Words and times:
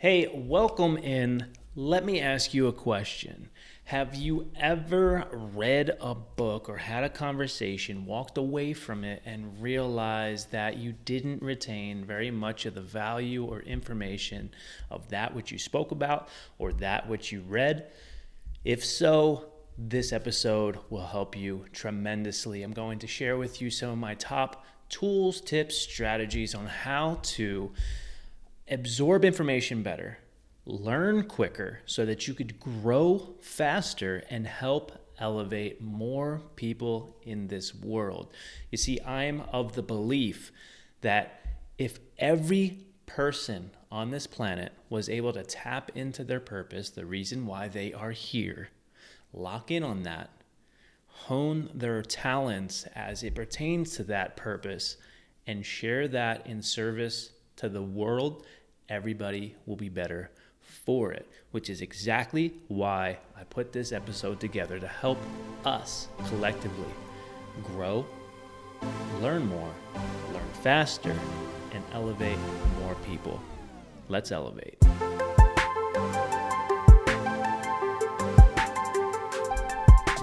Hey, 0.00 0.28
welcome 0.32 0.96
in. 0.96 1.48
Let 1.74 2.06
me 2.06 2.20
ask 2.20 2.54
you 2.54 2.68
a 2.68 2.72
question. 2.72 3.50
Have 3.84 4.14
you 4.14 4.50
ever 4.56 5.26
read 5.30 5.90
a 6.00 6.14
book 6.14 6.70
or 6.70 6.78
had 6.78 7.04
a 7.04 7.10
conversation, 7.10 8.06
walked 8.06 8.38
away 8.38 8.72
from 8.72 9.04
it, 9.04 9.20
and 9.26 9.60
realized 9.60 10.52
that 10.52 10.78
you 10.78 10.94
didn't 11.04 11.42
retain 11.42 12.06
very 12.06 12.30
much 12.30 12.64
of 12.64 12.74
the 12.74 12.80
value 12.80 13.44
or 13.44 13.60
information 13.60 14.54
of 14.90 15.06
that 15.10 15.34
which 15.34 15.52
you 15.52 15.58
spoke 15.58 15.90
about 15.90 16.30
or 16.58 16.72
that 16.72 17.06
which 17.06 17.30
you 17.30 17.42
read? 17.42 17.88
If 18.64 18.82
so, 18.82 19.52
this 19.76 20.14
episode 20.14 20.78
will 20.88 21.08
help 21.08 21.36
you 21.36 21.66
tremendously. 21.74 22.62
I'm 22.62 22.72
going 22.72 23.00
to 23.00 23.06
share 23.06 23.36
with 23.36 23.60
you 23.60 23.68
some 23.68 23.90
of 23.90 23.98
my 23.98 24.14
top 24.14 24.64
tools, 24.88 25.42
tips, 25.42 25.76
strategies 25.76 26.54
on 26.54 26.64
how 26.64 27.18
to 27.22 27.70
absorb 28.70 29.24
information 29.24 29.82
better, 29.82 30.18
learn 30.64 31.24
quicker 31.24 31.80
so 31.86 32.06
that 32.06 32.28
you 32.28 32.34
could 32.34 32.60
grow 32.60 33.34
faster 33.40 34.22
and 34.30 34.46
help 34.46 34.92
elevate 35.18 35.82
more 35.82 36.40
people 36.56 37.16
in 37.22 37.48
this 37.48 37.74
world. 37.74 38.32
You 38.70 38.78
see, 38.78 39.00
I'm 39.00 39.42
of 39.52 39.74
the 39.74 39.82
belief 39.82 40.52
that 41.02 41.40
if 41.78 41.98
every 42.18 42.78
person 43.06 43.70
on 43.90 44.10
this 44.10 44.26
planet 44.26 44.72
was 44.88 45.08
able 45.08 45.32
to 45.32 45.42
tap 45.42 45.90
into 45.94 46.24
their 46.24 46.40
purpose, 46.40 46.90
the 46.90 47.06
reason 47.06 47.46
why 47.46 47.68
they 47.68 47.92
are 47.92 48.12
here, 48.12 48.68
lock 49.32 49.70
in 49.70 49.82
on 49.82 50.04
that, 50.04 50.30
hone 51.06 51.68
their 51.74 52.02
talents 52.02 52.84
as 52.94 53.22
it 53.22 53.34
pertains 53.34 53.96
to 53.96 54.04
that 54.04 54.36
purpose, 54.36 54.96
and 55.46 55.66
share 55.66 56.06
that 56.08 56.46
in 56.46 56.62
service 56.62 57.30
to 57.56 57.68
the 57.68 57.82
world 57.82 58.46
everybody 58.90 59.54
will 59.66 59.76
be 59.76 59.88
better 59.88 60.30
for 60.58 61.12
it, 61.12 61.26
which 61.52 61.70
is 61.70 61.80
exactly 61.80 62.52
why 62.66 63.16
I 63.36 63.44
put 63.44 63.72
this 63.72 63.92
episode 63.92 64.40
together 64.40 64.80
to 64.80 64.88
help 64.88 65.18
us 65.64 66.08
collectively 66.26 66.92
grow, 67.62 68.04
learn 69.20 69.46
more, 69.46 69.72
learn 70.32 70.48
faster, 70.62 71.16
and 71.72 71.84
elevate 71.92 72.38
more 72.80 72.96
people. 73.06 73.40
Let's 74.08 74.32
elevate. 74.32 74.76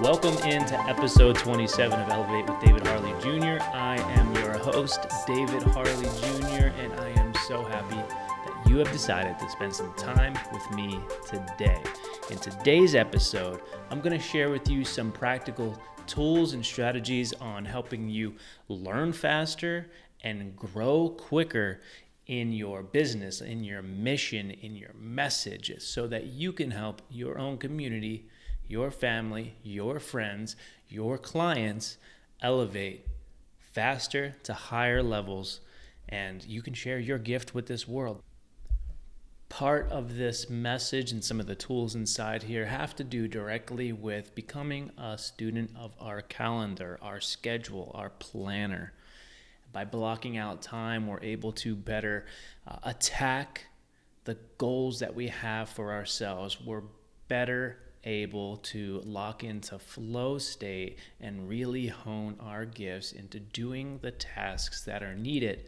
Welcome 0.02 0.36
into 0.44 0.78
episode 0.88 1.36
27 1.36 1.98
of 1.98 2.08
Elevate 2.10 2.48
with 2.48 2.60
David 2.60 2.86
Harley 2.86 3.12
Jr. 3.20 3.62
I 3.74 3.96
am 4.10 4.32
your 4.34 4.58
host, 4.58 5.00
David 5.26 5.62
Harley 5.62 6.06
Jr., 6.20 6.68
and 6.78 6.92
I 7.00 7.08
am 7.18 7.34
so 7.48 7.64
happy 7.64 8.27
you 8.68 8.76
have 8.76 8.92
decided 8.92 9.38
to 9.38 9.48
spend 9.48 9.74
some 9.74 9.94
time 9.94 10.38
with 10.52 10.70
me 10.72 11.00
today. 11.26 11.82
In 12.30 12.36
today's 12.36 12.94
episode, 12.94 13.62
I'm 13.90 14.02
going 14.02 14.16
to 14.16 14.22
share 14.22 14.50
with 14.50 14.68
you 14.68 14.84
some 14.84 15.10
practical 15.10 15.80
tools 16.06 16.52
and 16.52 16.64
strategies 16.64 17.32
on 17.32 17.64
helping 17.64 18.10
you 18.10 18.34
learn 18.68 19.14
faster 19.14 19.90
and 20.22 20.54
grow 20.54 21.08
quicker 21.08 21.80
in 22.26 22.52
your 22.52 22.82
business, 22.82 23.40
in 23.40 23.64
your 23.64 23.80
mission, 23.80 24.50
in 24.50 24.76
your 24.76 24.92
message, 24.94 25.72
so 25.78 26.06
that 26.06 26.26
you 26.26 26.52
can 26.52 26.70
help 26.70 27.00
your 27.08 27.38
own 27.38 27.56
community, 27.56 28.26
your 28.66 28.90
family, 28.90 29.54
your 29.62 29.98
friends, 29.98 30.56
your 30.90 31.16
clients 31.16 31.96
elevate 32.42 33.06
faster 33.58 34.34
to 34.42 34.52
higher 34.52 35.02
levels 35.02 35.60
and 36.10 36.44
you 36.44 36.60
can 36.60 36.74
share 36.74 36.98
your 36.98 37.18
gift 37.18 37.54
with 37.54 37.66
this 37.66 37.88
world 37.88 38.22
part 39.48 39.90
of 39.90 40.16
this 40.16 40.50
message 40.50 41.10
and 41.10 41.24
some 41.24 41.40
of 41.40 41.46
the 41.46 41.54
tools 41.54 41.94
inside 41.94 42.42
here 42.42 42.66
have 42.66 42.94
to 42.96 43.04
do 43.04 43.26
directly 43.26 43.92
with 43.92 44.34
becoming 44.34 44.90
a 44.98 45.16
student 45.16 45.70
of 45.76 45.94
our 45.98 46.20
calendar, 46.20 46.98
our 47.00 47.20
schedule, 47.20 47.90
our 47.94 48.10
planner. 48.10 48.92
By 49.72 49.84
blocking 49.84 50.36
out 50.36 50.62
time, 50.62 51.06
we're 51.06 51.22
able 51.22 51.52
to 51.52 51.74
better 51.74 52.26
uh, 52.66 52.76
attack 52.82 53.66
the 54.24 54.36
goals 54.58 55.00
that 55.00 55.14
we 55.14 55.28
have 55.28 55.68
for 55.68 55.92
ourselves. 55.92 56.60
We're 56.60 56.84
better 57.28 57.78
able 58.04 58.58
to 58.58 59.02
lock 59.04 59.44
into 59.44 59.78
flow 59.78 60.38
state 60.38 60.98
and 61.20 61.48
really 61.48 61.88
hone 61.88 62.36
our 62.40 62.64
gifts 62.64 63.12
into 63.12 63.40
doing 63.40 63.98
the 64.02 64.10
tasks 64.10 64.84
that 64.84 65.02
are 65.02 65.14
needed 65.14 65.66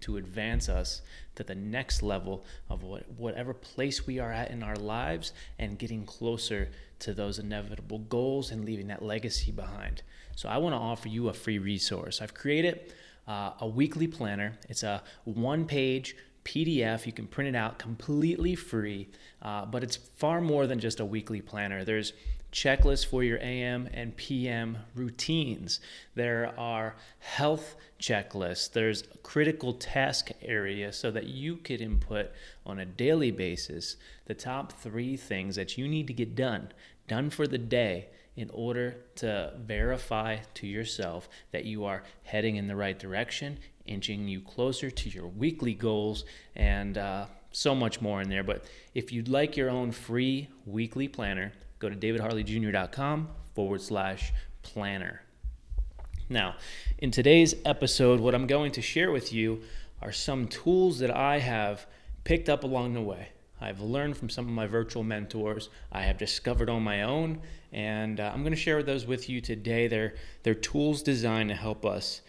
to 0.00 0.16
advance 0.16 0.68
us 0.68 1.02
to 1.34 1.44
the 1.44 1.54
next 1.54 2.02
level 2.02 2.44
of 2.68 2.82
what, 2.82 3.04
whatever 3.16 3.54
place 3.54 4.06
we 4.06 4.18
are 4.18 4.32
at 4.32 4.50
in 4.50 4.62
our 4.62 4.76
lives 4.76 5.32
and 5.58 5.78
getting 5.78 6.04
closer 6.04 6.68
to 6.98 7.14
those 7.14 7.38
inevitable 7.38 7.98
goals 7.98 8.50
and 8.50 8.64
leaving 8.64 8.88
that 8.88 9.02
legacy 9.02 9.50
behind. 9.50 10.02
So, 10.36 10.48
I 10.48 10.58
want 10.58 10.74
to 10.74 10.78
offer 10.78 11.08
you 11.08 11.28
a 11.28 11.34
free 11.34 11.58
resource. 11.58 12.20
I've 12.20 12.34
created 12.34 12.92
uh, 13.28 13.52
a 13.60 13.68
weekly 13.68 14.06
planner, 14.06 14.58
it's 14.68 14.82
a 14.82 15.02
one 15.24 15.64
page 15.64 16.16
PDF. 16.50 17.06
You 17.06 17.12
can 17.12 17.28
print 17.28 17.54
it 17.54 17.58
out 17.58 17.78
completely 17.78 18.56
free, 18.56 19.08
uh, 19.40 19.66
but 19.66 19.84
it's 19.84 19.96
far 19.96 20.40
more 20.40 20.66
than 20.66 20.80
just 20.80 20.98
a 20.98 21.04
weekly 21.04 21.40
planner. 21.40 21.84
There's 21.84 22.12
checklists 22.50 23.06
for 23.06 23.22
your 23.22 23.38
AM 23.40 23.88
and 23.94 24.16
PM 24.16 24.78
routines. 24.96 25.78
There 26.16 26.52
are 26.58 26.96
health 27.20 27.76
checklists. 28.00 28.72
There's 28.72 29.04
critical 29.22 29.74
task 29.74 30.30
areas 30.42 30.96
so 30.96 31.12
that 31.12 31.28
you 31.28 31.56
could 31.56 31.80
input 31.80 32.32
on 32.66 32.80
a 32.80 32.84
daily 32.84 33.30
basis 33.30 33.96
the 34.26 34.34
top 34.34 34.72
three 34.72 35.16
things 35.16 35.54
that 35.54 35.78
you 35.78 35.86
need 35.86 36.08
to 36.08 36.12
get 36.12 36.34
done, 36.34 36.72
done 37.06 37.30
for 37.30 37.46
the 37.46 37.58
day 37.58 38.08
in 38.36 38.50
order 38.50 38.96
to 39.16 39.52
verify 39.58 40.38
to 40.54 40.66
yourself 40.66 41.28
that 41.52 41.64
you 41.64 41.84
are 41.84 42.02
heading 42.24 42.56
in 42.56 42.66
the 42.66 42.76
right 42.76 42.98
direction, 42.98 43.58
inching 43.90 44.28
you 44.28 44.40
closer 44.40 44.90
to 44.90 45.08
your 45.10 45.26
weekly 45.26 45.74
goals, 45.74 46.24
and 46.56 46.96
uh, 46.96 47.26
so 47.52 47.74
much 47.74 48.00
more 48.00 48.22
in 48.22 48.28
there. 48.28 48.44
But 48.44 48.64
if 48.94 49.12
you'd 49.12 49.28
like 49.28 49.56
your 49.56 49.70
own 49.70 49.92
free 49.92 50.48
weekly 50.66 51.08
planner, 51.08 51.52
go 51.78 51.88
to 51.88 51.96
davidharleyjr.com 51.96 53.28
forward 53.54 53.82
slash 53.82 54.32
planner. 54.62 55.22
Now, 56.28 56.54
in 56.98 57.10
today's 57.10 57.54
episode, 57.64 58.20
what 58.20 58.34
I'm 58.34 58.46
going 58.46 58.72
to 58.72 58.82
share 58.82 59.10
with 59.10 59.32
you 59.32 59.62
are 60.00 60.12
some 60.12 60.46
tools 60.46 61.00
that 61.00 61.10
I 61.10 61.38
have 61.38 61.86
picked 62.24 62.48
up 62.48 62.62
along 62.62 62.94
the 62.94 63.02
way. 63.02 63.30
I've 63.60 63.80
learned 63.80 64.16
from 64.16 64.30
some 64.30 64.46
of 64.46 64.52
my 64.52 64.66
virtual 64.66 65.02
mentors. 65.02 65.68
I 65.92 66.02
have 66.02 66.16
discovered 66.16 66.70
on 66.70 66.82
my 66.82 67.02
own, 67.02 67.40
and 67.72 68.18
uh, 68.18 68.30
I'm 68.32 68.42
going 68.42 68.54
to 68.54 68.58
share 68.58 68.82
those 68.82 69.06
with 69.06 69.28
you 69.28 69.40
today. 69.40 69.86
They're, 69.88 70.14
they're 70.42 70.54
tools 70.54 71.02
designed 71.02 71.50
to 71.50 71.56
help 71.56 71.84
us 71.84 72.22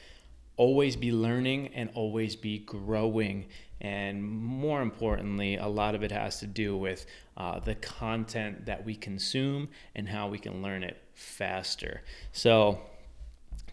always 0.57 0.95
be 0.95 1.11
learning 1.11 1.69
and 1.73 1.89
always 1.93 2.35
be 2.35 2.59
growing 2.59 3.45
and 3.81 4.23
more 4.23 4.83
importantly, 4.83 5.57
a 5.57 5.67
lot 5.67 5.95
of 5.95 6.03
it 6.03 6.11
has 6.11 6.39
to 6.41 6.47
do 6.47 6.77
with 6.77 7.07
uh, 7.35 7.59
the 7.59 7.73
content 7.73 8.67
that 8.67 8.85
we 8.85 8.95
consume 8.95 9.69
and 9.95 10.07
how 10.07 10.27
we 10.27 10.37
can 10.37 10.61
learn 10.61 10.83
it 10.83 11.01
faster. 11.15 12.03
So, 12.31 12.79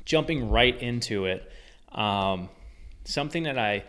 jumping 0.06 0.50
right 0.50 0.80
into 0.80 1.26
it, 1.26 1.52
um, 1.92 2.48
something 3.04 3.42
that 3.42 3.58
I 3.58 3.84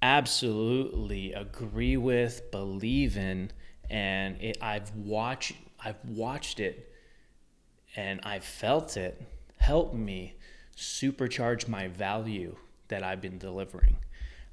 absolutely 0.00 1.32
agree 1.32 1.96
with, 1.96 2.52
believe 2.52 3.16
in, 3.16 3.50
and 3.90 4.40
it, 4.40 4.58
I've 4.62 4.94
watched, 4.94 5.54
I've 5.84 5.98
watched 6.06 6.60
it, 6.60 6.88
and 7.96 8.20
I've 8.22 8.44
felt 8.44 8.96
it 8.96 9.20
help 9.56 9.92
me 9.92 10.36
supercharge 10.76 11.68
my 11.68 11.88
value 11.88 12.56
that 12.88 13.02
I've 13.02 13.20
been 13.20 13.38
delivering 13.38 13.96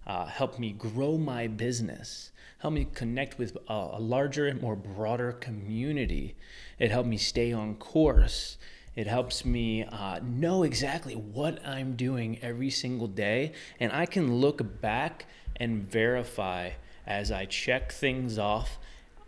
uh, 0.09 0.25
helped 0.25 0.57
me 0.57 0.71
grow 0.71 1.17
my 1.17 1.45
business, 1.45 2.31
help 2.57 2.73
me 2.73 2.87
connect 2.93 3.37
with 3.37 3.55
a, 3.67 3.89
a 3.93 3.99
larger 3.99 4.47
and 4.47 4.59
more 4.59 4.75
broader 4.75 5.33
community. 5.33 6.35
It 6.79 6.89
helped 6.89 7.07
me 7.07 7.17
stay 7.17 7.51
on 7.53 7.75
course. 7.75 8.57
It 8.95 9.05
helps 9.05 9.45
me 9.45 9.83
uh, 9.83 10.19
know 10.23 10.63
exactly 10.63 11.13
what 11.13 11.65
I'm 11.65 11.95
doing 11.95 12.39
every 12.41 12.71
single 12.71 13.07
day, 13.07 13.53
and 13.79 13.91
I 13.91 14.07
can 14.07 14.37
look 14.37 14.81
back 14.81 15.27
and 15.55 15.83
verify 15.89 16.71
as 17.05 17.31
I 17.31 17.45
check 17.45 17.91
things 17.91 18.39
off. 18.39 18.79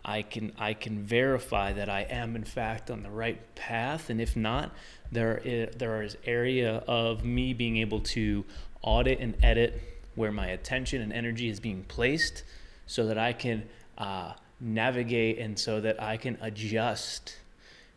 I 0.04 0.22
can 0.22 0.52
I 0.58 0.74
can 0.74 1.04
verify 1.04 1.72
that 1.74 1.88
I 1.88 2.00
am 2.02 2.34
in 2.34 2.42
fact 2.42 2.90
on 2.90 3.04
the 3.04 3.10
right 3.10 3.54
path, 3.54 4.10
and 4.10 4.20
if 4.20 4.34
not, 4.34 4.74
there 5.12 5.40
is, 5.44 5.74
there 5.76 6.02
is 6.02 6.16
area 6.24 6.82
of 6.88 7.24
me 7.24 7.52
being 7.52 7.76
able 7.76 8.00
to 8.00 8.44
audit 8.80 9.20
and 9.20 9.36
edit 9.42 9.80
where 10.14 10.32
my 10.32 10.48
attention 10.48 11.00
and 11.02 11.12
energy 11.12 11.48
is 11.48 11.60
being 11.60 11.84
placed 11.84 12.42
so 12.86 13.06
that 13.06 13.18
I 13.18 13.32
can 13.32 13.68
uh, 13.98 14.32
navigate 14.60 15.38
and 15.38 15.58
so 15.58 15.80
that 15.80 16.02
I 16.02 16.16
can 16.16 16.38
adjust 16.40 17.36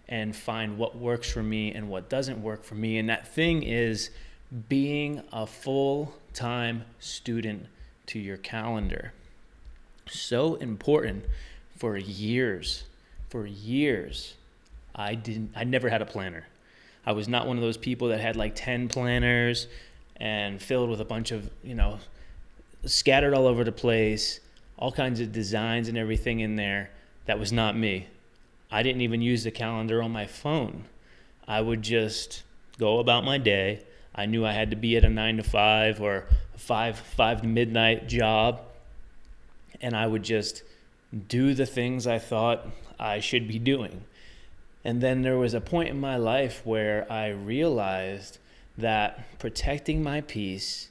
and 0.08 0.36
find 0.36 0.78
what 0.78 0.96
works 0.96 1.32
for 1.32 1.42
me 1.42 1.74
and 1.74 1.90
what 1.90 2.10
doesn't 2.10 2.42
work 2.42 2.64
for 2.64 2.76
me. 2.76 2.98
And 2.98 3.10
that 3.10 3.28
thing 3.28 3.64
is 3.64 4.12
being 4.70 5.24
a 5.32 5.48
full 5.48 6.14
time 6.34 6.84
student 7.00 7.66
to 8.08 8.20
your 8.20 8.38
calendar. 8.38 9.14
so 10.08 10.56
important 10.56 11.26
for 11.78 11.98
years. 11.98 12.84
For 13.30 13.48
years, 13.48 14.36
I 14.94 15.16
didn't. 15.16 15.52
I 15.56 15.64
never 15.64 15.90
had 15.90 16.02
a 16.02 16.06
planner. 16.06 16.46
I 17.06 17.12
was 17.12 17.28
not 17.28 17.48
one 17.48 17.58
of 17.58 17.64
those 17.64 17.78
people 17.78 18.10
that 18.10 18.20
had 18.20 18.36
like 18.36 18.56
ten 18.56 18.88
planners 18.88 19.68
and 20.18 20.62
filled 20.62 20.90
with 20.90 21.02
a 21.02 21.06
bunch 21.06 21.32
of 21.32 21.50
you 21.64 21.76
know 21.76 22.00
scattered 22.86 23.34
all 23.34 23.48
over 23.48 23.64
the 23.64 23.72
place, 23.72 24.40
all 24.78 24.92
kinds 24.92 25.20
of 25.20 25.32
designs 25.32 25.88
and 25.88 25.98
everything 25.98 26.40
in 26.40 26.56
there. 26.56 26.90
That 27.26 27.40
was 27.40 27.52
not 27.52 27.78
me. 27.78 28.08
I 28.72 28.84
didn't 28.84 29.02
even 29.02 29.22
use 29.22 29.44
the 29.44 29.52
calendar 29.52 30.02
on 30.02 30.12
my 30.12 30.26
phone. 30.26 30.86
I 31.48 31.62
would 31.62 31.82
just 31.82 32.44
go 32.78 33.00
about 33.00 33.24
my 33.24 33.38
day. 33.38 33.84
I 34.14 34.26
knew 34.26 34.46
I 34.46 34.54
had 34.54 34.70
to 34.72 34.76
be 34.76 34.98
at 34.98 35.06
a 35.06 35.10
nine 35.10 35.38
to 35.38 35.44
five 35.44 36.02
or 36.02 36.26
a 36.54 36.58
five 36.58 36.98
five 36.98 37.42
to 37.42 37.48
midnight 37.48 38.08
job, 38.08 38.62
and 39.82 39.96
I 39.96 40.08
would 40.08 40.24
just 40.24 40.64
do 41.28 41.54
the 41.54 41.66
things 41.66 42.08
I 42.08 42.20
thought 42.20 42.68
I 43.00 43.20
should 43.20 43.48
be 43.48 43.60
doing. 43.60 44.04
And 44.86 45.02
then 45.02 45.24
there 45.24 45.40
was 45.40 45.56
a 45.56 45.62
point 45.62 45.90
in 45.90 46.00
my 46.00 46.16
life 46.16 46.62
where 46.64 47.12
I 47.12 47.30
realized 47.30 48.38
that 48.78 49.40
protecting 49.40 50.04
my 50.04 50.22
peace 50.22 50.90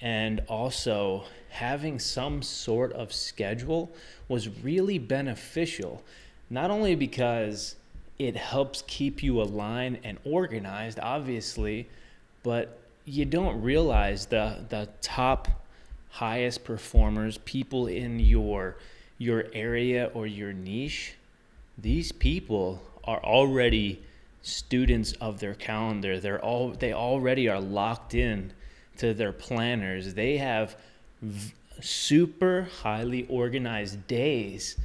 and 0.00 0.40
also 0.48 1.24
having 1.50 1.98
some 1.98 2.40
sort 2.40 2.92
of 2.92 3.12
schedule 3.12 3.90
was 4.28 4.48
really 4.62 4.96
beneficial. 4.98 6.04
Not 6.50 6.70
only 6.70 6.94
because 6.94 7.74
it 8.16 8.36
helps 8.36 8.84
keep 8.86 9.24
you 9.24 9.42
aligned 9.42 9.98
and 10.04 10.18
organized, 10.24 11.00
obviously, 11.02 11.88
but 12.44 12.78
you 13.04 13.24
don't 13.24 13.60
realize 13.60 14.26
the 14.26 14.64
the 14.68 14.88
top 15.00 15.48
highest 16.10 16.62
performers, 16.62 17.38
people 17.38 17.88
in 17.88 18.20
your 18.20 18.76
your 19.18 19.46
area 19.52 20.12
or 20.14 20.28
your 20.28 20.52
niche, 20.52 21.14
these 21.76 22.12
people 22.12 22.80
are 23.04 23.22
already 23.22 24.02
students 24.42 25.12
of 25.14 25.40
their 25.40 25.54
calendar. 25.54 26.18
They're 26.18 26.42
all 26.42 26.70
they 26.70 26.92
already 26.92 27.48
are 27.48 27.60
locked 27.60 28.14
in 28.14 28.52
to 28.98 29.14
their 29.14 29.32
planners. 29.32 30.14
They 30.14 30.38
have 30.38 30.76
v- 31.20 31.52
super 31.80 32.68
highly 32.82 33.26
organized 33.28 34.06
days. 34.06 34.76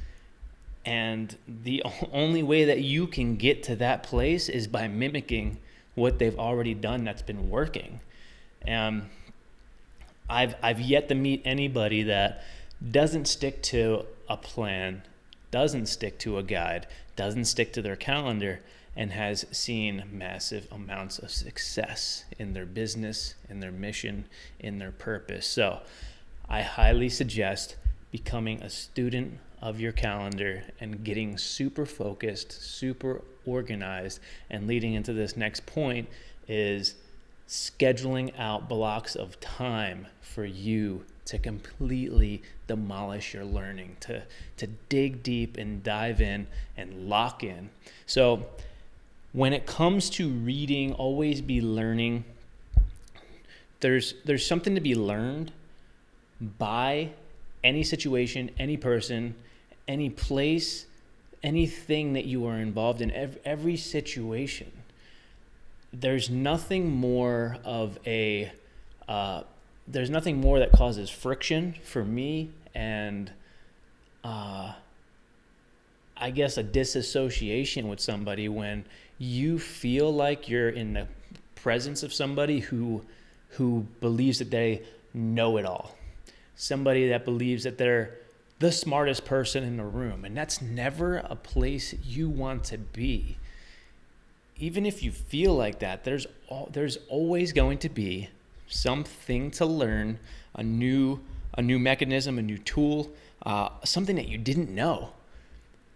And 0.84 1.36
the 1.46 1.82
only 2.12 2.42
way 2.42 2.64
that 2.64 2.80
you 2.80 3.06
can 3.06 3.36
get 3.36 3.62
to 3.64 3.76
that 3.76 4.02
place 4.02 4.48
is 4.48 4.66
by 4.66 4.88
mimicking 4.88 5.58
what 5.94 6.18
they've 6.18 6.38
already 6.38 6.74
done 6.74 7.04
that's 7.04 7.22
been 7.22 7.50
working. 7.50 8.00
And 8.62 9.08
I've 10.28 10.54
I've 10.62 10.80
yet 10.80 11.08
to 11.08 11.14
meet 11.14 11.42
anybody 11.44 12.04
that 12.04 12.44
doesn't 12.90 13.26
stick 13.26 13.62
to 13.64 14.06
a 14.28 14.36
plan, 14.36 15.02
doesn't 15.50 15.86
stick 15.86 16.18
to 16.20 16.38
a 16.38 16.42
guide, 16.42 16.86
doesn't 17.16 17.46
stick 17.46 17.72
to 17.72 17.82
their 17.82 17.96
calendar, 17.96 18.60
and 18.96 19.12
has 19.12 19.46
seen 19.52 20.02
massive 20.10 20.66
amounts 20.72 21.18
of 21.18 21.30
success 21.30 22.24
in 22.38 22.52
their 22.52 22.66
business, 22.66 23.34
in 23.48 23.60
their 23.60 23.70
mission, 23.70 24.24
in 24.58 24.78
their 24.78 24.90
purpose. 24.90 25.46
So 25.46 25.80
I 26.48 26.62
highly 26.62 27.08
suggest 27.08 27.76
becoming 28.10 28.60
a 28.62 28.70
student 28.70 29.38
of 29.60 29.80
your 29.80 29.92
calendar 29.92 30.64
and 30.80 31.04
getting 31.04 31.36
super 31.38 31.86
focused, 31.86 32.52
super 32.52 33.22
organized. 33.46 34.20
And 34.50 34.66
leading 34.66 34.94
into 34.94 35.12
this 35.12 35.36
next 35.36 35.66
point 35.66 36.08
is 36.48 36.94
scheduling 37.48 38.38
out 38.38 38.68
blocks 38.68 39.16
of 39.16 39.40
time 39.40 40.06
for 40.20 40.44
you 40.44 41.04
to 41.24 41.38
completely 41.38 42.42
demolish 42.66 43.34
your 43.34 43.44
learning, 43.44 43.96
to, 44.00 44.22
to 44.56 44.66
dig 44.88 45.22
deep 45.22 45.56
and 45.56 45.82
dive 45.82 46.20
in 46.20 46.46
and 46.76 47.08
lock 47.08 47.42
in. 47.42 47.70
So, 48.06 48.46
when 49.32 49.52
it 49.52 49.66
comes 49.66 50.08
to 50.10 50.28
reading, 50.28 50.94
always 50.94 51.42
be 51.42 51.60
learning. 51.60 52.24
There's, 53.80 54.14
there's 54.24 54.46
something 54.46 54.74
to 54.74 54.80
be 54.80 54.94
learned 54.94 55.52
by 56.40 57.10
any 57.62 57.82
situation, 57.82 58.50
any 58.58 58.76
person, 58.76 59.34
any 59.86 60.08
place, 60.08 60.86
anything 61.42 62.14
that 62.14 62.24
you 62.24 62.46
are 62.46 62.56
involved 62.56 63.00
in, 63.00 63.10
every, 63.10 63.40
every 63.44 63.76
situation. 63.76 64.72
There's 65.92 66.28
nothing 66.28 66.90
more 66.90 67.56
of 67.64 67.98
a 68.06 68.52
uh, 69.08 69.42
there's 69.86 70.10
nothing 70.10 70.38
more 70.38 70.58
that 70.58 70.70
causes 70.72 71.08
friction 71.08 71.74
for 71.82 72.04
me 72.04 72.50
and 72.74 73.32
uh, 74.22 74.72
I 76.16 76.30
guess 76.30 76.58
a 76.58 76.62
disassociation 76.62 77.88
with 77.88 78.00
somebody 78.00 78.48
when 78.48 78.84
you 79.18 79.58
feel 79.58 80.12
like 80.12 80.48
you're 80.48 80.68
in 80.68 80.92
the 80.92 81.08
presence 81.54 82.02
of 82.02 82.12
somebody 82.12 82.60
who 82.60 83.02
who 83.52 83.86
believes 84.00 84.40
that 84.40 84.50
they 84.50 84.82
know 85.14 85.56
it 85.56 85.64
all. 85.64 85.96
Somebody 86.54 87.08
that 87.08 87.24
believes 87.24 87.64
that 87.64 87.78
they're 87.78 88.16
the 88.58 88.72
smartest 88.72 89.24
person 89.24 89.64
in 89.64 89.76
the 89.76 89.84
room 89.84 90.24
and 90.24 90.36
that's 90.36 90.60
never 90.60 91.18
a 91.18 91.36
place 91.36 91.94
you 92.04 92.28
want 92.28 92.64
to 92.64 92.78
be. 92.78 93.38
Even 94.58 94.86
if 94.86 95.02
you 95.02 95.12
feel 95.12 95.54
like 95.54 95.78
that, 95.80 96.04
there's 96.04 96.26
all, 96.48 96.68
there's 96.72 96.98
always 97.08 97.52
going 97.52 97.78
to 97.78 97.88
be 97.88 98.28
something 98.68 99.50
to 99.52 99.66
learn, 99.66 100.18
a 100.54 100.62
new 100.62 101.20
a 101.58 101.62
new 101.62 101.78
mechanism, 101.78 102.38
a 102.38 102.42
new 102.42 102.56
tool, 102.56 103.10
uh, 103.44 103.68
something 103.84 104.14
that 104.14 104.28
you 104.28 104.38
didn't 104.38 104.70
know. 104.70 105.10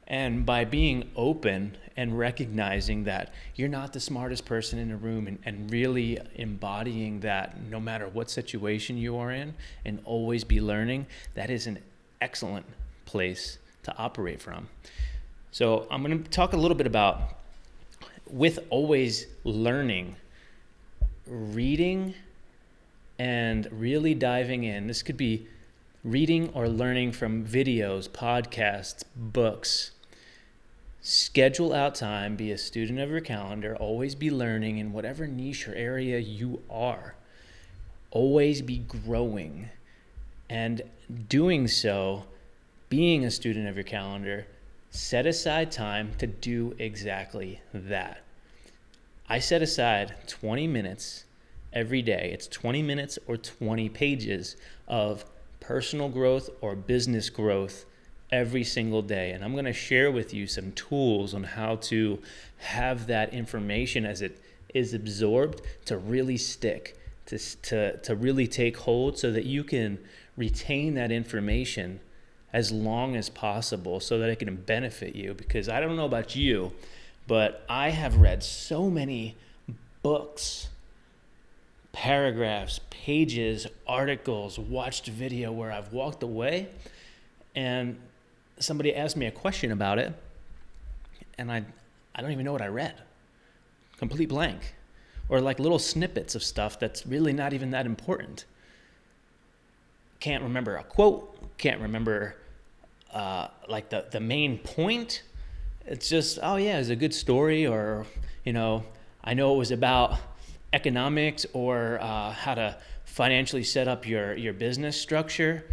And 0.09 0.45
by 0.45 0.65
being 0.65 1.09
open 1.15 1.77
and 1.97 2.19
recognizing 2.19 3.05
that 3.05 3.33
you're 3.55 3.69
not 3.69 3.93
the 3.93 4.01
smartest 4.01 4.45
person 4.45 4.81
in 4.81 4.89
the 4.89 4.97
room 4.97 5.29
and, 5.29 5.39
and 5.45 5.71
really 5.71 6.19
embodying 6.35 7.21
that 7.21 7.61
no 7.71 7.79
matter 7.79 8.09
what 8.09 8.29
situation 8.29 8.99
you 8.99 9.17
are 9.17 9.31
in 9.31 9.55
and 9.85 10.01
always 10.05 10.43
be 10.43 10.61
learning, 10.61 11.07
that 11.35 11.49
is 11.49 11.69
an 11.69 11.79
excellent 12.21 12.67
place 13.07 13.59
to 13.85 13.97
operate 13.97 14.43
from. 14.43 14.69
So 15.53 15.87
I'm 15.91 16.03
going 16.03 16.25
to 16.25 16.31
talk 16.31 16.55
a 16.55 16.57
little 16.57 16.77
bit 16.77 16.89
about 16.89 17.39
with 18.33 18.59
always 18.71 19.27
learning, 19.45 20.17
reading 21.27 22.15
and 23.19 23.69
really 23.71 24.15
diving 24.15 24.65
in. 24.65 24.87
This 24.87 25.03
could 25.03 25.19
be 25.19 25.47
reading 26.03 26.49
or 26.55 26.69
learning 26.69 27.13
from 27.13 27.45
videos, 27.47 28.09
podcasts, 28.09 29.05
books. 29.15 29.91
Schedule 31.03 31.75
out 31.75 31.95
time, 31.95 32.35
be 32.35 32.51
a 32.51 32.59
student 32.59 32.99
of 33.01 33.11
your 33.11 33.21
calendar, 33.21 33.77
always 33.77 34.15
be 34.15 34.31
learning 34.31 34.79
in 34.79 34.93
whatever 34.93 35.27
niche 35.27 35.69
or 35.69 35.75
area 35.75 36.19
you 36.19 36.63
are. 36.71 37.15
Always 38.11 38.63
be 38.63 38.79
growing. 38.79 39.69
And 40.49 40.83
doing 41.29 41.69
so, 41.69 42.25
being 42.89 43.25
a 43.25 43.31
student 43.31 43.69
of 43.69 43.77
your 43.77 43.85
calendar, 43.85 44.47
set 44.91 45.27
aside 45.27 45.71
time 45.71 46.13
to 46.19 46.27
do 46.27 46.75
exactly 46.79 47.61
that. 47.73 48.23
I 49.29 49.39
set 49.39 49.63
aside 49.63 50.15
20 50.27 50.67
minutes 50.67 51.25
every 51.73 52.03
day. 52.03 52.31
It's 52.33 52.47
20 52.49 52.83
minutes 52.83 53.19
or 53.27 53.37
20 53.37 53.89
pages 53.89 54.57
of 54.89 55.25
personal 55.61 56.09
growth 56.09 56.51
or 56.61 56.75
business 56.75 57.31
growth 57.31 57.85
every 58.31 58.65
single 58.65 59.03
day. 59.03 59.31
And 59.33 59.45
I'm 59.45 59.53
going 59.53 59.67
to 59.67 59.73
share 59.73 60.11
with 60.11 60.35
you 60.35 60.47
some 60.47 60.73
tools 60.73 61.35
on 61.35 61.45
how 61.45 61.77
to 61.77 62.21
have 62.59 63.07
that 63.07 63.33
information 63.33 64.05
as 64.05 64.23
it 64.23 64.41
is 64.75 64.95
absorbed 64.95 65.63
to 65.85 65.97
really 65.97 66.39
stick, 66.39 66.99
to, 67.27 67.39
to, 67.39 67.99
to 67.99 68.15
really 68.15 68.49
take 68.49 68.79
hold 68.79 69.19
so 69.19 69.31
that 69.31 69.45
you 69.45 69.63
can 69.63 69.99
retain 70.37 70.95
that 70.95 71.13
information 71.13 72.01
as 72.53 72.71
long 72.71 73.17
as 73.17 73.29
possible 73.29 74.01
so 74.01 74.19
that 74.19 74.29
it 74.29 74.39
can 74.39 74.57
benefit 74.57 75.15
you. 75.15 75.35
Because 75.35 75.69
I 75.69 75.81
don't 75.81 75.97
know 75.97 76.07
about 76.07 76.35
you, 76.35 76.73
but 77.27 77.65
I 77.69 77.91
have 77.91 78.17
read 78.17 78.43
so 78.43 78.91
many 78.91 79.37
books 80.03 80.69
paragraphs, 81.93 82.81
pages, 82.91 83.67
articles, 83.87 84.59
watched 84.59 85.07
video 85.07 85.53
where 85.53 85.71
I've 85.71 85.93
walked 85.93 86.23
away 86.23 86.69
and 87.55 87.99
somebody 88.59 88.95
asked 88.95 89.17
me 89.17 89.27
a 89.27 89.31
question 89.31 89.73
about 89.73 89.99
it 89.99 90.13
and 91.39 91.53
I 91.53 91.65
I 92.15 92.21
don't 92.21 92.33
even 92.33 92.45
know 92.45 92.53
what 92.53 92.63
I 92.63 92.69
read. 92.69 92.95
Complete 93.97 94.29
blank. 94.29 94.75
Or 95.29 95.41
like 95.41 95.59
little 95.59 95.79
snippets 95.79 96.35
of 96.35 96.43
stuff 96.43 96.79
that's 96.79 97.07
really 97.07 97.33
not 97.33 97.53
even 97.55 97.71
that 97.71 97.87
important. 97.87 98.45
Can't 100.21 100.43
remember 100.43 100.77
a 100.77 100.85
quote, 100.85 101.59
can't 101.59 101.81
remember 101.81 102.37
uh, 103.13 103.49
like 103.69 103.89
the, 103.89 104.07
the 104.11 104.21
main 104.21 104.59
point. 104.59 105.23
It's 105.87 106.09
just, 106.09 106.39
oh 106.43 106.57
yeah, 106.57 106.79
it's 106.79 106.89
a 106.89 106.97
good 106.97 107.15
story, 107.15 107.67
or, 107.67 108.07
you 108.45 108.53
know, 108.53 108.85
I 109.25 109.35
know 109.35 109.55
it 109.55 109.59
was 109.59 109.71
about 109.71 110.19
economics 110.73 111.45
or 111.53 111.99
uh, 112.01 112.33
how 112.33 112.55
to 112.55 112.77
financially 113.05 113.65
set 113.65 113.89
up 113.89 114.07
your, 114.07 114.35
your 114.37 114.53
business 114.53 115.01
structure, 115.01 115.65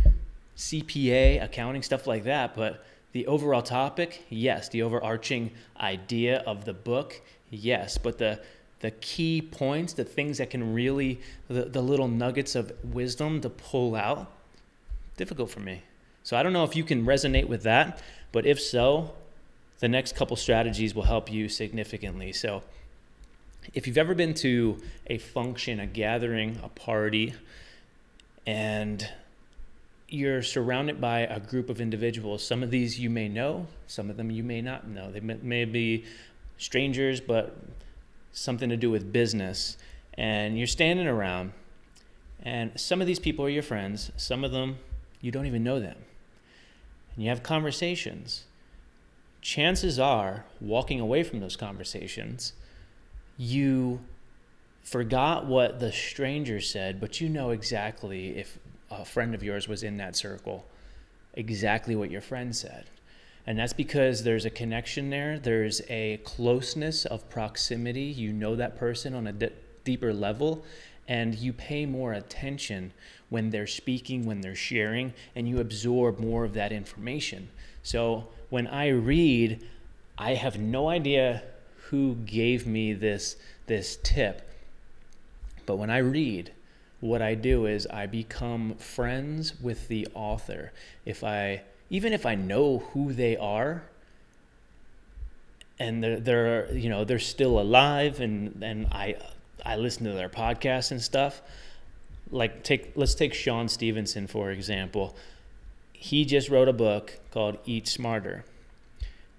CPA, 0.58 1.44
accounting, 1.44 1.82
stuff 1.84 2.06
like 2.08 2.26
that. 2.26 2.56
But 2.56 2.84
the 3.12 3.28
overall 3.28 3.62
topic, 3.62 4.26
yes. 4.30 4.70
The 4.70 4.84
overarching 4.84 5.52
idea 5.80 6.40
of 6.46 6.66
the 6.66 6.74
book, 6.74 7.22
yes. 7.50 7.98
But 7.98 8.18
the 8.18 8.40
the 8.80 8.92
key 8.92 9.42
points, 9.42 9.94
the 9.94 10.06
things 10.06 10.38
that 10.38 10.50
can 10.50 10.74
really, 10.74 11.20
the, 11.50 11.66
the 11.66 11.82
little 11.82 12.08
nuggets 12.08 12.56
of 12.56 12.72
wisdom 12.94 13.42
to 13.42 13.50
pull 13.50 13.96
out, 13.96 14.32
difficult 15.18 15.50
for 15.50 15.60
me. 15.60 15.82
So 16.24 16.38
I 16.38 16.44
don't 16.44 16.54
know 16.54 16.64
if 16.64 16.76
you 16.76 16.84
can 16.84 17.06
resonate 17.06 17.48
with 17.48 17.64
that, 17.64 18.02
but 18.32 18.46
if 18.46 18.60
so, 18.60 19.14
the 19.80 19.88
next 19.88 20.16
couple 20.16 20.36
strategies 20.36 20.94
will 20.94 21.04
help 21.04 21.32
you 21.32 21.50
significantly. 21.50 22.32
So 22.34 22.64
if 23.74 23.88
you've 23.88 23.98
ever 23.98 24.16
been 24.16 24.34
to 24.36 24.78
a 25.08 25.18
function, 25.18 25.80
a 25.80 25.86
gathering, 25.86 26.60
a 26.64 26.70
party, 26.70 27.34
and 28.46 29.08
you're 30.10 30.42
surrounded 30.42 31.00
by 31.00 31.20
a 31.20 31.40
group 31.40 31.70
of 31.70 31.80
individuals. 31.80 32.44
Some 32.44 32.64
of 32.64 32.72
these 32.72 33.00
you 33.00 33.10
may 33.10 33.30
know, 33.30 33.68
some 33.88 34.10
of 34.10 34.18
them 34.18 34.32
you 34.32 34.44
may 34.44 34.62
not 34.62 34.88
know. 34.88 35.12
They 35.12 35.20
may 35.20 35.66
be 35.66 36.06
strangers, 36.58 37.22
but 37.22 37.56
something 38.34 38.70
to 38.70 38.78
do 38.78 38.90
with 38.90 39.14
business. 39.14 39.78
And 40.16 40.58
you're 40.58 40.68
standing 40.68 41.08
around, 41.08 41.54
and 42.42 42.78
some 42.80 43.02
of 43.02 43.08
these 43.08 43.20
people 43.20 43.46
are 43.46 43.50
your 43.50 43.64
friends, 43.64 44.12
some 44.18 44.44
of 44.44 44.52
them 44.52 44.78
you 45.22 45.32
don't 45.32 45.46
even 45.46 45.64
know 45.64 45.80
them. 45.80 45.98
And 47.14 47.24
you 47.24 47.30
have 47.30 47.44
conversations. 47.44 48.46
Chances 49.42 50.00
are, 50.00 50.46
walking 50.60 51.00
away 51.00 51.24
from 51.24 51.40
those 51.40 51.56
conversations, 51.56 52.54
you 53.38 54.00
forgot 54.84 55.46
what 55.46 55.80
the 55.80 55.92
stranger 55.92 56.60
said, 56.60 57.00
but 57.00 57.22
you 57.22 57.30
know 57.30 57.52
exactly 57.52 58.38
if 58.38 58.58
a 58.92 59.06
friend 59.06 59.34
of 59.34 59.44
yours 59.44 59.68
was 59.68 59.84
in 59.84 59.98
that 59.98 60.16
circle, 60.16 60.66
exactly 61.34 61.96
what 61.96 62.12
your 62.12 62.22
friend 62.22 62.56
said. 62.56 62.86
And 63.48 63.58
that's 63.58 63.74
because 63.74 64.24
there's 64.24 64.46
a 64.46 64.50
connection 64.50 65.10
there, 65.10 65.40
there's 65.40 65.82
a 65.90 66.18
closeness 66.24 67.06
of 67.06 67.30
proximity. 67.30 68.04
You 68.04 68.34
know 68.34 68.56
that 68.56 68.78
person 68.78 69.14
on 69.16 69.28
a 69.28 69.32
d- 69.32 69.50
deeper 69.84 70.14
level, 70.14 70.64
and 71.08 71.34
you 71.34 71.54
pay 71.54 71.86
more 71.86 72.14
attention 72.14 72.92
when 73.30 73.50
they're 73.50 73.68
speaking, 73.68 74.26
when 74.26 74.42
they're 74.42 74.54
sharing, 74.54 75.14
and 75.36 75.48
you 75.48 75.60
absorb 75.60 76.20
more 76.20 76.44
of 76.44 76.54
that 76.54 76.72
information. 76.72 77.50
So 77.82 78.28
when 78.50 78.68
I 78.68 78.90
read, 78.90 79.66
I 80.18 80.34
have 80.34 80.58
no 80.58 80.90
idea 80.90 81.44
who 81.90 82.16
gave 82.16 82.68
me 82.68 82.94
this 82.94 83.36
this 83.68 83.98
tip. 84.04 84.42
But 85.66 85.78
when 85.78 85.90
I 85.90 86.00
read, 86.00 86.52
what 87.00 87.22
I 87.22 87.36
do 87.36 87.66
is 87.66 87.88
I 87.88 88.08
become 88.08 88.76
friends 88.76 89.60
with 89.62 89.88
the 89.88 90.08
author. 90.14 90.72
If 91.06 91.24
I 91.24 91.62
even 91.90 92.14
if 92.14 92.26
I 92.26 92.36
know 92.36 92.80
who 92.94 93.14
they 93.14 93.38
are 93.38 93.84
and 95.80 96.04
they're, 96.04 96.20
they're 96.20 96.74
you 96.74 96.90
know 96.90 97.04
they're 97.06 97.20
still 97.20 97.60
alive 97.60 98.20
and 98.20 98.62
and 98.64 98.88
I 98.92 99.16
I 99.66 99.78
listen 99.78 100.06
to 100.06 100.14
their 100.14 100.30
podcasts 100.30 100.92
and 100.92 101.02
stuff 101.02 101.42
like 102.32 102.64
take 102.64 102.92
let's 102.96 103.16
take 103.16 103.34
Shawn 103.34 103.70
Stevenson 103.70 104.28
for 104.28 104.52
example 104.52 105.16
he 106.02 106.26
just 106.26 106.50
wrote 106.50 106.68
a 106.68 106.74
book 106.74 107.20
called 107.32 107.58
Eat 107.66 107.88
Smarter 107.88 108.46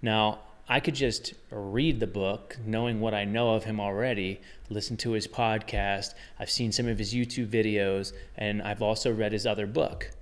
now 0.03 0.41
I 0.71 0.79
could 0.79 0.95
just 0.95 1.35
read 1.51 1.99
the 1.99 2.07
book, 2.07 2.57
knowing 2.65 3.01
what 3.01 3.13
I 3.13 3.25
know 3.25 3.55
of 3.55 3.65
him 3.65 3.81
already, 3.81 4.41
listen 4.69 4.97
to 4.99 5.11
his 5.11 5.27
podcast. 5.27 6.15
I've 6.39 6.49
seen 6.49 6.71
some 6.71 6.87
of 6.87 6.97
his 6.97 7.13
YouTube 7.13 7.49
videos, 7.49 8.13
and 8.37 8.63
I've 8.63 8.81
also 8.81 9.13
read 9.13 9.33
his 9.33 9.47
other 9.47 9.67
book. 9.67 10.13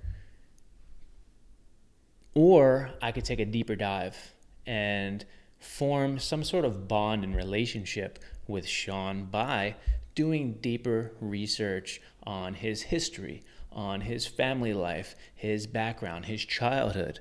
Or 2.33 2.89
I 2.99 3.11
could 3.11 3.25
take 3.25 3.39
a 3.39 3.45
deeper 3.45 3.75
dive 3.75 4.33
and 4.65 5.23
form 5.59 6.17
some 6.17 6.43
sort 6.43 6.65
of 6.65 6.87
bond 6.87 7.23
and 7.23 7.35
relationship 7.35 8.17
with 8.47 8.67
Shawn 8.67 9.25
by 9.25 9.75
doing 10.15 10.53
deeper 10.53 11.11
research 11.21 12.01
on 12.23 12.55
his 12.55 12.81
history, 12.81 13.43
on 13.71 14.01
his 14.01 14.25
family 14.25 14.73
life, 14.73 15.15
his 15.35 15.67
background, 15.67 16.25
his 16.25 16.43
childhood 16.43 17.19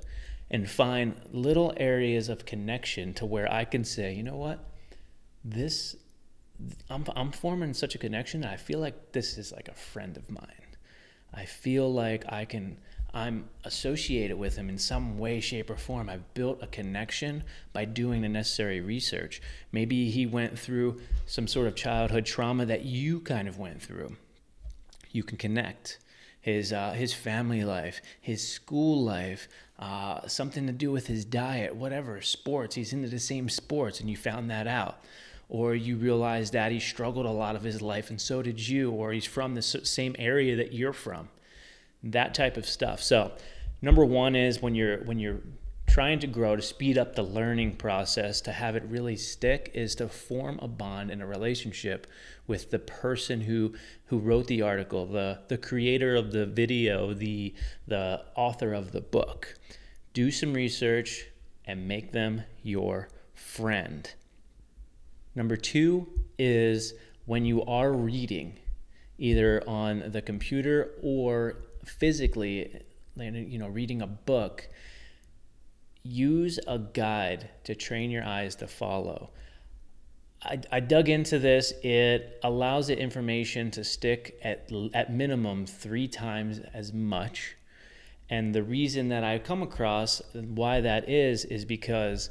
and 0.51 0.69
find 0.69 1.21
little 1.33 1.75
areas 1.77 2.29
of 2.29 2.47
connection 2.47 3.13
to 3.15 3.27
where 3.27 3.53
I 3.53 3.65
can 3.65 3.85
say, 3.85 4.15
you 4.15 4.23
know 4.23 4.37
what, 4.37 4.65
this, 5.45 5.97
I'm, 6.89 7.05
I'm 7.15 7.33
forming 7.33 7.75
such 7.75 7.95
a 7.95 7.99
connection. 7.99 8.45
I 8.45 8.57
feel 8.57 8.79
like 8.79 9.13
this 9.13 9.37
is 9.37 9.53
like 9.53 9.69
a 9.69 9.75
friend 9.75 10.17
of 10.17 10.31
mine. 10.31 10.47
I 11.35 11.45
feel 11.45 11.93
like 11.93 12.25
I 12.33 12.47
can, 12.47 12.79
I'm 13.13 13.49
associated 13.65 14.39
with 14.39 14.57
him 14.57 14.71
in 14.71 14.79
some 14.79 15.19
way, 15.19 15.41
shape, 15.41 15.69
or 15.69 15.77
form. 15.77 16.09
I've 16.09 16.33
built 16.33 16.63
a 16.63 16.67
connection 16.67 17.45
by 17.75 17.85
doing 17.85 18.23
the 18.23 18.29
necessary 18.29 18.81
research. 18.81 19.43
Maybe 19.71 20.11
he 20.11 20.25
went 20.25 20.59
through 20.59 21.01
some 21.27 21.47
sort 21.47 21.67
of 21.67 21.77
childhood 21.77 22.25
trauma 22.25 22.65
that 22.65 22.87
you 22.87 23.21
kind 23.21 23.49
of 23.49 23.59
went 23.59 23.83
through. 23.83 24.17
You 25.13 25.23
can 25.23 25.37
connect 25.37 25.99
his 26.41 26.73
uh, 26.73 26.93
his 26.93 27.13
family 27.13 27.65
life, 27.65 28.01
his 28.21 28.47
school 28.47 29.03
life, 29.03 29.49
uh, 29.79 30.27
something 30.27 30.67
to 30.67 30.73
do 30.73 30.91
with 30.91 31.07
his 31.07 31.25
diet, 31.25 31.75
whatever, 31.75 32.21
sports. 32.21 32.75
He's 32.75 32.93
into 32.93 33.09
the 33.09 33.19
same 33.19 33.49
sports, 33.49 34.01
and 34.01 34.11
you 34.11 34.17
found 34.17 34.51
that 34.51 34.67
out. 34.67 35.03
Or 35.51 35.75
you 35.75 35.97
realize 35.97 36.51
that 36.51 36.73
he 36.73 36.81
struggled 36.81 37.25
a 37.25 37.31
lot 37.31 37.57
of 37.57 37.63
his 37.63 37.81
life, 37.81 38.11
and 38.11 38.21
so 38.21 38.43
did 38.43 38.69
you, 38.69 38.91
or 38.91 39.13
he's 39.13 39.25
from 39.25 39.55
the 39.55 39.63
same 39.63 40.15
area 40.19 40.57
that 40.57 40.75
you're 40.75 40.93
from. 40.93 41.31
That 42.03 42.35
type 42.35 42.57
of 42.59 42.67
stuff. 42.67 43.03
So, 43.03 43.33
number 43.81 44.05
one 44.05 44.37
is 44.37 44.61
when 44.61 44.75
you're 44.75 44.99
when 45.05 45.19
you're 45.19 45.41
trying 45.89 46.19
to 46.21 46.27
grow 46.27 46.55
to 46.55 46.63
speed 46.63 46.99
up 46.99 47.15
the 47.15 47.23
learning 47.23 47.75
process 47.75 48.41
to 48.43 48.53
have 48.53 48.77
it 48.77 48.85
really 48.85 49.17
stick 49.17 49.71
is 49.75 49.95
to 49.95 50.09
form 50.09 50.59
a 50.61 50.69
bond 50.69 51.11
and 51.11 51.23
a 51.23 51.27
relationship 51.27 52.07
with 52.47 52.71
the 52.71 52.79
person 52.79 53.41
who 53.41 53.73
who 54.07 54.19
wrote 54.19 54.47
the 54.47 54.63
article 54.63 55.07
the 55.07 55.41
the 55.49 55.59
creator 55.59 56.15
of 56.15 56.31
the 56.31 56.47
video 56.47 57.15
the 57.15 57.55
the 57.87 58.23
author 58.37 58.73
of 58.75 58.93
the 58.93 59.01
book. 59.01 59.55
Do 60.13 60.31
some 60.31 60.53
research 60.53 61.27
and 61.65 61.89
make 61.89 62.13
them 62.13 62.43
your 62.63 63.09
friend. 63.35 64.11
Number 65.35 65.57
2 65.57 66.07
is 66.39 66.95
when 67.27 67.45
you 67.45 67.65
are 67.65 67.93
reading 67.93 68.59
either 69.19 69.63
on 69.67 70.05
the 70.13 70.23
computer 70.23 70.91
or 71.03 71.57
physically 71.85 72.83
you 73.17 73.59
know 73.59 73.69
reading 73.69 74.03
a 74.03 74.07
book 74.07 74.69
use 76.03 76.59
a 76.67 76.79
guide 76.79 77.51
to 77.65 77.75
train 77.75 78.11
your 78.11 78.25
eyes 78.25 78.55
to 78.57 78.67
follow. 78.67 79.31
I, 80.43 80.61
I, 80.71 80.81
dug 80.81 81.09
into 81.09 81.39
this. 81.39 81.73
It 81.83 82.39
allows 82.45 82.87
the 82.87 82.99
information 82.99 83.71
to 83.73 83.83
stick 83.83 84.39
at, 84.43 84.71
at 84.95 85.13
minimum 85.13 85.67
three 85.67 86.07
times 86.07 86.61
as 86.73 86.93
much. 86.93 87.57
And 88.31 88.55
the 88.55 88.63
reason 88.63 89.09
that 89.09 89.25
I 89.25 89.39
come 89.39 89.63
across 89.63 90.23
why 90.35 90.81
that 90.81 91.09
is, 91.09 91.45
is 91.45 91.65
because 91.65 92.31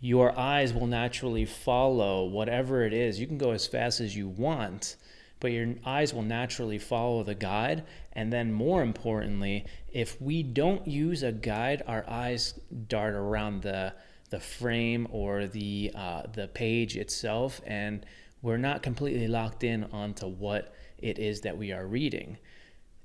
your 0.00 0.36
eyes 0.38 0.74
will 0.74 0.88
naturally 0.88 1.44
follow 1.44 2.24
whatever 2.24 2.84
it 2.84 2.92
is. 2.92 3.20
You 3.20 3.26
can 3.26 3.38
go 3.38 3.52
as 3.52 3.66
fast 3.66 4.00
as 4.00 4.16
you 4.16 4.28
want, 4.28 4.96
but 5.42 5.50
your 5.50 5.74
eyes 5.84 6.14
will 6.14 6.22
naturally 6.22 6.78
follow 6.78 7.24
the 7.24 7.34
guide. 7.34 7.82
And 8.12 8.32
then, 8.32 8.52
more 8.52 8.80
importantly, 8.80 9.66
if 9.92 10.22
we 10.22 10.44
don't 10.44 10.86
use 10.86 11.24
a 11.24 11.32
guide, 11.32 11.82
our 11.88 12.08
eyes 12.08 12.60
dart 12.86 13.14
around 13.14 13.62
the 13.62 13.92
the 14.30 14.38
frame 14.38 15.08
or 15.10 15.48
the 15.48 15.90
uh, 15.96 16.22
the 16.32 16.46
page 16.46 16.96
itself, 16.96 17.60
and 17.66 18.06
we're 18.40 18.56
not 18.56 18.84
completely 18.84 19.26
locked 19.26 19.64
in 19.64 19.82
onto 19.92 20.26
what 20.26 20.74
it 20.98 21.18
is 21.18 21.40
that 21.40 21.58
we 21.58 21.72
are 21.72 21.86
reading. 21.88 22.38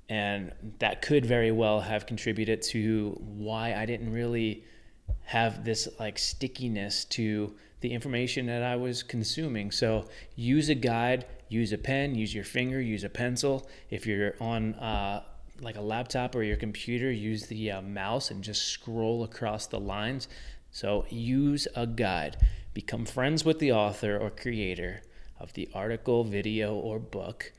And 0.08 0.52
that 0.78 1.02
could 1.02 1.26
very 1.26 1.50
well 1.50 1.80
have 1.80 2.06
contributed 2.06 2.62
to 2.74 3.20
why 3.20 3.74
I 3.74 3.84
didn't 3.84 4.12
really 4.12 4.64
have 5.24 5.64
this 5.64 5.88
like 5.98 6.18
stickiness 6.18 7.04
to 7.06 7.56
the 7.80 7.92
information 7.92 8.46
that 8.46 8.62
I 8.62 8.76
was 8.76 9.02
consuming. 9.02 9.70
So 9.70 10.06
use 10.34 10.68
a 10.68 10.74
guide, 10.74 11.26
use 11.48 11.72
a 11.72 11.78
pen, 11.78 12.14
use 12.14 12.34
your 12.34 12.44
finger, 12.44 12.80
use 12.80 13.04
a 13.04 13.08
pencil. 13.08 13.68
If 13.90 14.06
you're 14.06 14.34
on 14.40 14.74
uh, 14.74 15.22
like 15.60 15.76
a 15.76 15.80
laptop 15.80 16.34
or 16.34 16.42
your 16.42 16.56
computer, 16.56 17.10
use 17.10 17.46
the 17.46 17.70
uh, 17.70 17.82
mouse 17.82 18.30
and 18.30 18.42
just 18.42 18.68
scroll 18.68 19.24
across 19.24 19.66
the 19.66 19.80
lines. 19.80 20.28
So 20.70 21.06
use 21.08 21.68
a 21.74 21.86
guide. 21.86 22.36
Become 22.74 23.06
friends 23.06 23.44
with 23.44 23.58
the 23.58 23.72
author 23.72 24.18
or 24.18 24.30
creator 24.30 25.02
of 25.40 25.52
the 25.54 25.68
article, 25.74 26.24
video, 26.24 26.74
or 26.74 26.98
book 26.98 27.52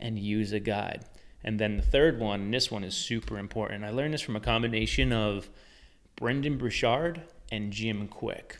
and 0.00 0.18
use 0.18 0.52
a 0.52 0.60
guide. 0.60 1.04
And 1.42 1.58
then 1.58 1.76
the 1.76 1.82
third 1.82 2.18
one, 2.18 2.40
and 2.40 2.54
this 2.54 2.70
one 2.70 2.84
is 2.84 2.94
super 2.94 3.38
important. 3.38 3.84
I 3.84 3.90
learned 3.90 4.14
this 4.14 4.20
from 4.20 4.36
a 4.36 4.40
combination 4.40 5.12
of 5.12 5.48
Brendan 6.16 6.58
Burchard 6.58 7.22
and 7.50 7.72
Jim 7.72 8.08
Kwik. 8.08 8.56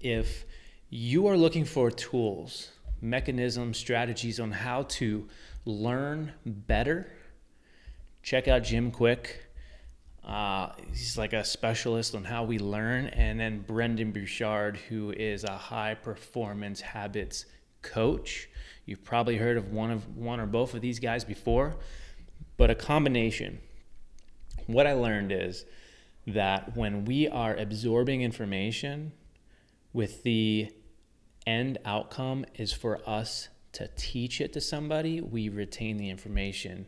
If 0.00 0.44
you 0.90 1.26
are 1.26 1.36
looking 1.36 1.64
for 1.64 1.90
tools, 1.90 2.70
mechanisms, 3.00 3.78
strategies 3.78 4.38
on 4.38 4.52
how 4.52 4.82
to 4.82 5.28
learn 5.64 6.32
better, 6.46 7.10
check 8.22 8.46
out 8.46 8.62
Jim 8.62 8.92
Kwik. 8.92 9.30
Uh, 10.24 10.72
he's 10.88 11.18
like 11.18 11.32
a 11.32 11.44
specialist 11.44 12.14
on 12.14 12.22
how 12.22 12.44
we 12.44 12.58
learn. 12.58 13.06
And 13.06 13.40
then 13.40 13.64
Brendan 13.66 14.12
Burchard, 14.12 14.76
who 14.76 15.10
is 15.10 15.42
a 15.42 15.56
high 15.56 15.94
performance 15.94 16.80
habits 16.80 17.46
coach. 17.82 18.48
You've 18.86 19.02
probably 19.02 19.36
heard 19.36 19.56
of 19.56 19.72
one 19.72 19.90
of 19.90 20.16
one 20.16 20.38
or 20.38 20.46
both 20.46 20.74
of 20.74 20.80
these 20.80 21.00
guys 21.00 21.24
before, 21.24 21.76
but 22.56 22.70
a 22.70 22.74
combination. 22.74 23.58
What 24.66 24.86
I 24.86 24.92
learned 24.92 25.32
is 25.32 25.64
that 26.26 26.76
when 26.76 27.04
we 27.04 27.26
are 27.26 27.56
absorbing 27.56 28.22
information 28.22 29.12
with 29.98 30.22
the 30.22 30.70
end 31.44 31.76
outcome 31.84 32.44
is 32.54 32.72
for 32.72 33.00
us 33.04 33.48
to 33.72 33.90
teach 33.96 34.40
it 34.40 34.52
to 34.52 34.60
somebody, 34.60 35.20
we 35.20 35.48
retain 35.48 35.96
the 35.96 36.08
information 36.08 36.86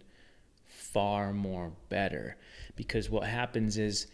far 0.65 1.33
more 1.33 1.73
better. 1.89 2.37
Because 2.77 3.11
what 3.11 3.25
happens 3.25 3.79
is, 3.79 4.07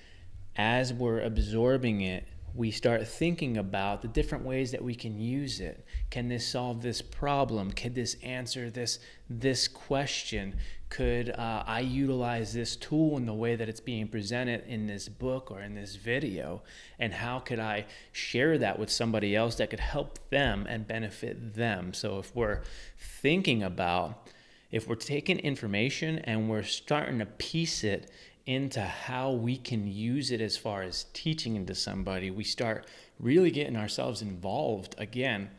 as 0.56 0.94
we're 0.94 1.20
absorbing 1.20 2.00
it, 2.00 2.26
we 2.54 2.70
start 2.70 3.06
thinking 3.06 3.58
about 3.58 4.00
the 4.00 4.08
different 4.08 4.46
ways 4.46 4.72
that 4.72 4.82
we 4.82 4.94
can 4.94 5.20
use 5.20 5.60
it. 5.60 5.84
Can 6.08 6.28
this 6.28 6.48
solve 6.48 6.80
this 6.80 7.02
problem? 7.02 7.72
Can 7.72 7.92
this 7.92 8.16
answer 8.22 8.70
this 8.70 8.98
this 9.28 9.68
question? 9.68 10.56
Could 10.88 11.30
uh, 11.30 11.64
I 11.66 11.80
utilize 11.80 12.52
this 12.52 12.76
tool 12.76 13.16
in 13.16 13.26
the 13.26 13.34
way 13.34 13.56
that 13.56 13.68
it's 13.68 13.80
being 13.80 14.06
presented 14.06 14.64
in 14.66 14.86
this 14.86 15.08
book 15.08 15.50
or 15.50 15.60
in 15.60 15.74
this 15.74 15.96
video? 15.96 16.62
And 16.98 17.12
how 17.12 17.40
could 17.40 17.58
I 17.58 17.86
share 18.12 18.56
that 18.58 18.78
with 18.78 18.90
somebody 18.90 19.34
else 19.34 19.56
that 19.56 19.70
could 19.70 19.80
help 19.80 20.30
them 20.30 20.64
and 20.68 20.86
benefit 20.86 21.54
them? 21.54 21.92
So 21.92 22.18
if 22.18 22.34
we're 22.34 22.62
thinking 22.98 23.62
about 23.62 24.28
if 24.70 24.88
we're 24.88 24.96
taking 24.96 25.38
information 25.38 26.18
and 26.20 26.50
we're 26.50 26.62
starting 26.62 27.20
to 27.20 27.26
piece 27.26 27.84
it 27.84 28.10
into 28.46 28.80
how 28.80 29.32
we 29.32 29.56
can 29.56 29.86
use 29.86 30.30
it 30.30 30.40
as 30.40 30.56
far 30.56 30.82
as 30.82 31.06
teaching 31.12 31.56
into 31.56 31.74
somebody, 31.74 32.30
we 32.30 32.44
start 32.44 32.86
really 33.18 33.50
getting 33.50 33.76
ourselves 33.76 34.22
involved 34.22 34.94
again 34.98 35.50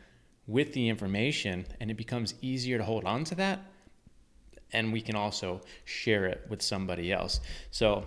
with 0.46 0.72
the 0.72 0.88
information 0.88 1.66
and 1.80 1.90
it 1.90 1.96
becomes 1.96 2.34
easier 2.40 2.78
to 2.78 2.84
hold 2.84 3.04
on 3.04 3.24
to 3.24 3.34
that 3.34 3.60
and 4.72 4.92
we 4.92 5.00
can 5.00 5.16
also 5.16 5.60
share 5.84 6.26
it 6.26 6.44
with 6.48 6.62
somebody 6.62 7.12
else. 7.12 7.40
So, 7.70 8.06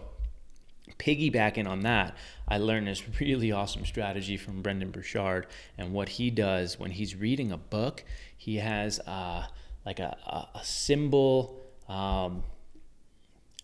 piggybacking 0.99 1.67
on 1.67 1.81
that, 1.81 2.15
I 2.47 2.57
learned 2.57 2.87
this 2.87 3.03
really 3.19 3.51
awesome 3.51 3.85
strategy 3.85 4.37
from 4.37 4.61
Brendan 4.61 4.91
Burchard. 4.91 5.47
And 5.77 5.93
what 5.93 6.09
he 6.09 6.29
does 6.29 6.79
when 6.79 6.91
he's 6.91 7.15
reading 7.15 7.51
a 7.51 7.57
book, 7.57 8.03
he 8.37 8.57
has 8.57 8.99
uh, 8.99 9.45
like 9.85 9.99
a, 9.99 10.17
a, 10.25 10.59
a 10.59 10.63
symbol. 10.63 11.59
Um, 11.87 12.43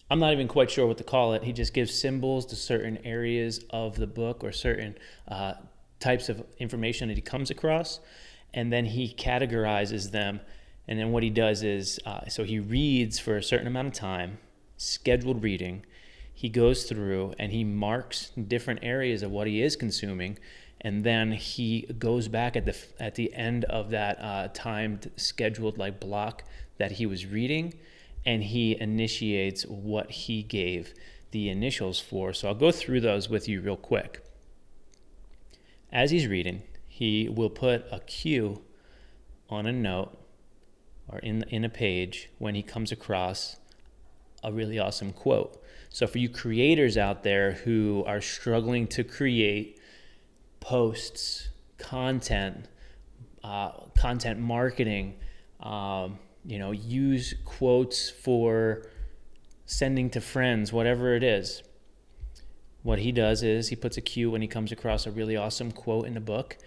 I'm 0.10 0.20
not 0.20 0.32
even 0.32 0.48
quite 0.48 0.72
sure 0.72 0.88
what 0.88 0.98
to 0.98 1.04
call 1.04 1.34
it. 1.34 1.44
He 1.44 1.52
just 1.52 1.74
gives 1.74 1.94
symbols 1.94 2.46
to 2.48 2.56
certain 2.56 2.98
areas 3.04 3.64
of 3.70 3.98
the 3.98 4.08
book 4.08 4.44
or 4.44 4.52
certain 4.52 4.98
uh, 5.28 5.56
types 6.00 6.30
of 6.30 6.44
information 6.60 7.10
that 7.10 7.18
he 7.18 7.22
comes 7.22 7.50
across. 7.50 8.00
And 8.54 8.72
then 8.72 8.86
he 8.86 9.14
categorizes 9.14 10.12
them 10.12 10.40
and 10.88 10.98
then 10.98 11.12
what 11.12 11.24
he 11.24 11.30
does 11.30 11.64
is, 11.64 12.00
uh, 12.06 12.28
so 12.30 12.44
he 12.44 12.60
reads 12.60 13.20
for 13.20 13.36
a 13.36 13.44
certain 13.44 13.68
amount 13.68 13.90
of 13.90 13.94
time, 13.94 14.38
scheduled 14.78 15.44
reading. 15.44 15.86
He 16.34 16.50
goes 16.50 16.84
through 16.84 17.34
and 17.40 17.52
he 17.52 17.64
marks 17.64 18.30
different 18.30 18.82
areas 18.84 19.24
of 19.24 19.32
what 19.32 19.48
he 19.48 19.62
is 19.62 19.76
consuming, 19.76 20.38
and 20.80 21.04
then 21.04 21.32
he 21.32 21.82
goes 21.98 22.28
back 22.28 22.56
at 22.56 22.66
the 22.66 22.76
at 23.00 23.16
the 23.16 23.34
end 23.34 23.66
of 23.66 23.90
that 23.90 24.22
uh, 24.22 24.48
timed 24.54 25.12
scheduled 25.18 25.78
like 25.78 26.00
block 26.00 26.44
that 26.78 26.94
he 26.94 27.06
was 27.06 27.26
reading, 27.26 27.74
and 28.26 28.44
he 28.44 28.80
initiates 28.80 29.64
what 29.64 30.12
he 30.12 30.44
gave 30.44 30.94
the 31.32 31.50
initials 31.50 32.00
for. 32.00 32.34
So 32.34 32.48
I'll 32.48 32.56
go 32.56 32.72
through 32.72 33.02
those 33.02 33.28
with 33.28 33.50
you 33.50 33.60
real 33.60 33.76
quick. 33.76 34.24
As 35.92 36.12
he's 36.12 36.28
reading, 36.28 36.62
he 36.88 37.28
will 37.28 37.50
put 37.50 37.86
a 37.92 38.00
Q 38.02 38.62
on 39.50 39.66
a 39.66 39.72
note 39.72 40.18
or 41.10 41.20
in, 41.20 41.44
in 41.50 41.64
a 41.64 41.70
page 41.70 42.30
when 42.38 42.56
he 42.56 42.64
comes 42.64 42.92
across 42.92 43.58
a 44.44 44.52
really 44.52 44.80
awesome 44.80 45.14
quote. 45.14 45.62
So, 45.90 46.06
for 46.06 46.18
you 46.18 46.30
creators 46.30 46.98
out 46.98 47.24
there 47.24 47.54
who 47.54 48.04
are 48.06 48.22
struggling 48.22 48.88
to 48.88 49.04
create 49.04 49.80
posts, 50.60 51.50
content, 51.78 52.68
uh, 53.44 53.72
content 53.98 54.40
marketing, 54.40 55.16
um, 55.62 56.20
you 56.46 56.60
know, 56.60 56.72
use 56.72 57.34
quotes 57.46 58.10
for 58.10 58.88
sending 59.66 60.10
to 60.12 60.22
friends, 60.22 60.72
whatever 60.72 61.16
it 61.16 61.24
is. 61.24 61.64
What 62.84 63.00
he 63.00 63.12
does 63.12 63.44
is 63.44 63.70
he 63.70 63.76
puts 63.76 63.98
a 63.98 64.02
cue 64.02 64.32
when 64.32 64.42
he 64.42 64.48
comes 64.48 64.72
across 64.72 65.06
a 65.06 65.12
really 65.12 65.36
awesome 65.36 65.72
quote 65.72 66.06
in 66.06 66.14
the 66.14 66.22
book, 66.22 66.58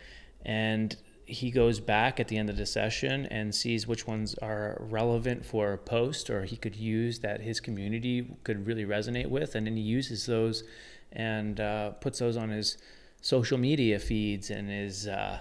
and 0.45 0.97
he 1.31 1.51
goes 1.51 1.81
back 1.81 2.19
at 2.19 2.29
the 2.29 2.37
end 2.37 2.51
of 2.51 2.57
the 2.57 2.67
session 2.67 3.27
and 3.27 3.55
sees 3.55 3.87
which 3.87 4.07
ones 4.07 4.35
are 4.37 4.77
relevant 4.81 5.45
for 5.45 5.73
a 5.73 5.79
post 5.79 6.29
or 6.29 6.45
he 6.45 6.57
could 6.57 6.77
use 6.77 7.21
that 7.21 7.41
his 7.41 7.61
community 7.61 8.27
could 8.45 8.67
really 8.67 8.85
resonate 8.85 9.29
with. 9.29 9.55
And 9.55 9.67
then 9.67 9.77
he 9.77 9.83
uses 9.83 10.27
those 10.27 10.65
and 11.13 11.61
uh, 11.61 11.91
puts 11.93 12.19
those 12.19 12.37
on 12.37 12.51
his 12.51 12.79
social 13.21 13.59
media 13.59 13.99
feeds 13.99 14.51
and 14.51 14.69
his 14.69 15.07
uh, 15.07 15.41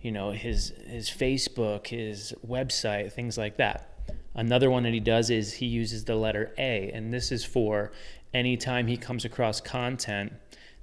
you 0.00 0.12
know 0.12 0.30
his 0.32 0.74
his 0.86 1.08
facebook 1.08 1.86
his 1.86 2.34
website 2.46 3.12
things 3.12 3.36
like 3.36 3.56
that. 3.56 3.90
Another 4.34 4.70
one 4.70 4.82
that 4.82 4.92
he 4.92 5.00
does 5.00 5.30
is 5.30 5.54
he 5.54 5.66
uses 5.66 6.04
the 6.04 6.16
letter 6.16 6.52
a. 6.58 6.90
And 6.92 7.12
this 7.12 7.32
is 7.32 7.44
for 7.44 7.92
anytime 8.32 8.86
he 8.86 8.96
comes 8.96 9.24
across 9.24 9.60
content 9.60 10.32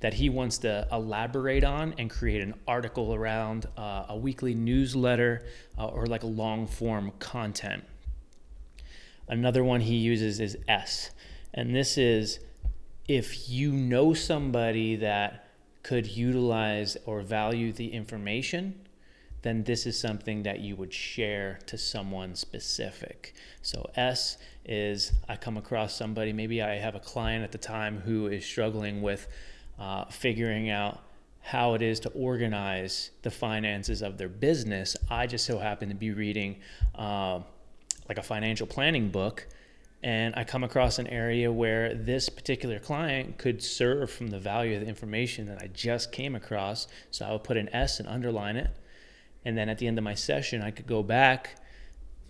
that 0.01 0.15
he 0.15 0.29
wants 0.29 0.57
to 0.59 0.87
elaborate 0.91 1.63
on 1.63 1.93
and 1.97 2.09
create 2.09 2.41
an 2.41 2.53
article 2.67 3.13
around 3.13 3.67
uh, 3.77 4.05
a 4.09 4.17
weekly 4.17 4.53
newsletter 4.53 5.43
uh, 5.77 5.87
or 5.87 6.05
like 6.07 6.23
a 6.23 6.27
long 6.27 6.67
form 6.67 7.11
content. 7.19 7.83
Another 9.27 9.63
one 9.63 9.81
he 9.81 9.95
uses 9.95 10.39
is 10.39 10.57
S. 10.67 11.11
And 11.53 11.73
this 11.75 11.97
is 11.97 12.39
if 13.07 13.49
you 13.49 13.71
know 13.71 14.13
somebody 14.13 14.95
that 14.97 15.47
could 15.83 16.07
utilize 16.07 16.97
or 17.05 17.21
value 17.21 17.71
the 17.71 17.93
information, 17.93 18.75
then 19.41 19.63
this 19.63 19.85
is 19.85 19.99
something 19.99 20.43
that 20.43 20.59
you 20.59 20.75
would 20.75 20.93
share 20.93 21.59
to 21.65 21.77
someone 21.77 22.35
specific. 22.35 23.33
So, 23.61 23.89
S 23.95 24.37
is 24.65 25.13
I 25.27 25.35
come 25.35 25.57
across 25.57 25.95
somebody, 25.95 26.31
maybe 26.31 26.61
I 26.61 26.75
have 26.75 26.93
a 26.95 26.99
client 26.99 27.43
at 27.43 27.51
the 27.51 27.57
time 27.57 28.01
who 28.01 28.27
is 28.27 28.45
struggling 28.45 29.01
with 29.01 29.27
uh, 29.81 30.05
figuring 30.05 30.69
out 30.69 31.01
how 31.39 31.73
it 31.73 31.81
is 31.81 31.99
to 31.99 32.09
organize 32.09 33.09
the 33.23 33.31
finances 33.31 34.03
of 34.03 34.19
their 34.19 34.29
business. 34.29 34.95
I 35.09 35.25
just 35.25 35.43
so 35.43 35.57
happen 35.57 35.89
to 35.89 35.95
be 35.95 36.11
reading 36.11 36.57
uh, 36.93 37.39
like 38.07 38.19
a 38.19 38.23
financial 38.23 38.67
planning 38.67 39.09
book, 39.09 39.47
and 40.03 40.35
I 40.35 40.43
come 40.43 40.63
across 40.63 40.99
an 40.99 41.07
area 41.07 41.51
where 41.51 41.95
this 41.95 42.29
particular 42.29 42.77
client 42.77 43.39
could 43.39 43.63
serve 43.63 44.11
from 44.11 44.27
the 44.27 44.37
value 44.39 44.75
of 44.75 44.81
the 44.81 44.87
information 44.87 45.47
that 45.47 45.59
I 45.63 45.67
just 45.67 46.11
came 46.11 46.35
across. 46.35 46.87
So 47.09 47.25
I 47.25 47.31
would 47.31 47.43
put 47.43 47.57
an 47.57 47.67
S 47.73 47.99
and 47.99 48.07
underline 48.07 48.57
it. 48.57 48.69
And 49.45 49.57
then 49.57 49.67
at 49.67 49.79
the 49.79 49.87
end 49.87 49.97
of 49.97 50.03
my 50.03 50.13
session, 50.13 50.61
I 50.61 50.69
could 50.69 50.85
go 50.85 51.01
back, 51.01 51.55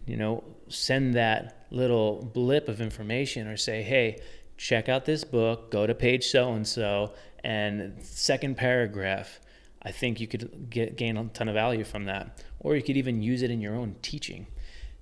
you 0.06 0.16
know, 0.16 0.44
send 0.70 1.16
that 1.16 1.68
little 1.70 2.32
blip 2.34 2.70
of 2.70 2.80
information 2.80 3.48
or 3.48 3.58
say, 3.58 3.82
hey, 3.82 4.22
check 4.62 4.88
out 4.88 5.06
this 5.06 5.24
book, 5.24 5.71
go 5.71 5.88
to 5.88 5.95
page 5.95 6.28
so 6.28 6.54
and 6.54 6.67
so, 6.67 7.13
and 7.43 7.97
second 8.04 8.56
paragraph, 8.56 9.39
I 9.82 9.91
think 9.91 10.19
you 10.19 10.28
could 10.28 10.69
get 10.69 10.95
gain 10.95 11.17
a 11.17 11.26
ton 11.26 11.47
of 11.47 11.56
value 11.56 11.84
from 11.84 12.06
that, 12.06 12.43
or 12.60 12.76
you 12.76 12.84
could 12.84 12.95
even 12.95 13.24
use 13.24 13.41
it 13.41 13.50
in 13.50 13.60
your 13.60 13.74
own 13.74 13.95
teaching. 14.04 14.45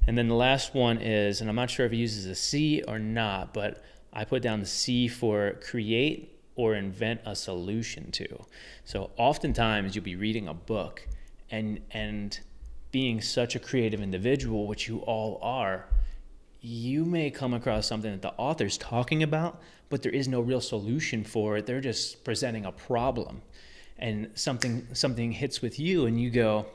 And 0.08 0.18
then 0.18 0.30
the 0.30 0.36
last 0.36 0.74
one 0.74 0.98
is, 0.98 1.42
and 1.42 1.50
I'm 1.50 1.58
not 1.58 1.70
sure 1.70 1.86
if 1.86 1.92
it 1.92 1.98
uses 1.98 2.26
a 2.26 2.36
C 2.36 2.84
or 2.88 3.00
not, 3.00 3.54
but 3.54 3.84
I 4.14 4.24
put 4.24 4.42
down 4.42 4.62
the 4.62 4.66
C 4.66 5.10
for 5.10 5.60
create 5.62 6.40
or 6.56 6.76
invent 6.76 7.20
a 7.26 7.36
solution 7.36 8.12
to. 8.12 8.46
So 8.86 9.12
oftentimes 9.18 9.94
you'll 9.94 10.06
be 10.06 10.16
reading 10.16 10.48
a 10.48 10.54
book 10.54 11.06
and 11.52 11.82
and 11.92 12.40
being 12.92 13.20
such 13.20 13.56
a 13.58 13.60
creative 13.60 14.02
individual, 14.02 14.68
which 14.68 14.88
you 14.88 15.00
all 15.00 15.38
are, 15.42 15.90
you 16.62 17.06
may 17.06 17.32
come 17.32 17.54
across 17.54 17.88
something 17.88 18.12
that 18.12 18.22
the 18.22 18.34
author's 18.34 18.78
talking 18.78 19.24
about, 19.24 19.62
but 19.90 20.04
there 20.04 20.12
is 20.12 20.28
no 20.28 20.42
real 20.42 20.62
solution 20.62 21.24
for 21.24 21.58
it. 21.58 21.66
They're 21.66 21.82
just 21.82 22.24
presenting 22.24 22.66
a 22.66 22.72
problem. 22.72 23.42
And 23.98 24.30
something 24.36 24.88
something 24.94 25.32
hits 25.32 25.62
with 25.62 25.80
you 25.80 26.06
and 26.06 26.20
you 26.20 26.30
go, 26.30 26.66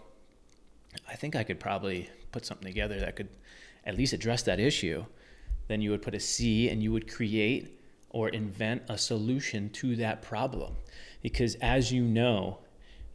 I 1.08 1.14
think 1.16 1.36
I 1.36 1.44
could 1.44 1.60
probably 1.60 2.10
put 2.32 2.44
something 2.44 2.66
together 2.66 3.00
that 3.00 3.16
could 3.16 3.28
at 3.84 3.96
least 3.96 4.12
address 4.12 4.42
that 4.42 4.60
issue. 4.60 5.04
Then 5.68 5.80
you 5.80 5.90
would 5.90 6.02
put 6.02 6.14
a 6.14 6.20
C 6.20 6.68
and 6.68 6.82
you 6.82 6.92
would 6.92 7.10
create 7.10 7.80
or 8.10 8.28
invent 8.28 8.82
a 8.88 8.98
solution 8.98 9.70
to 9.70 9.96
that 9.96 10.22
problem. 10.22 10.74
Because 11.22 11.56
as 11.56 11.90
you 11.90 12.04
know, 12.04 12.58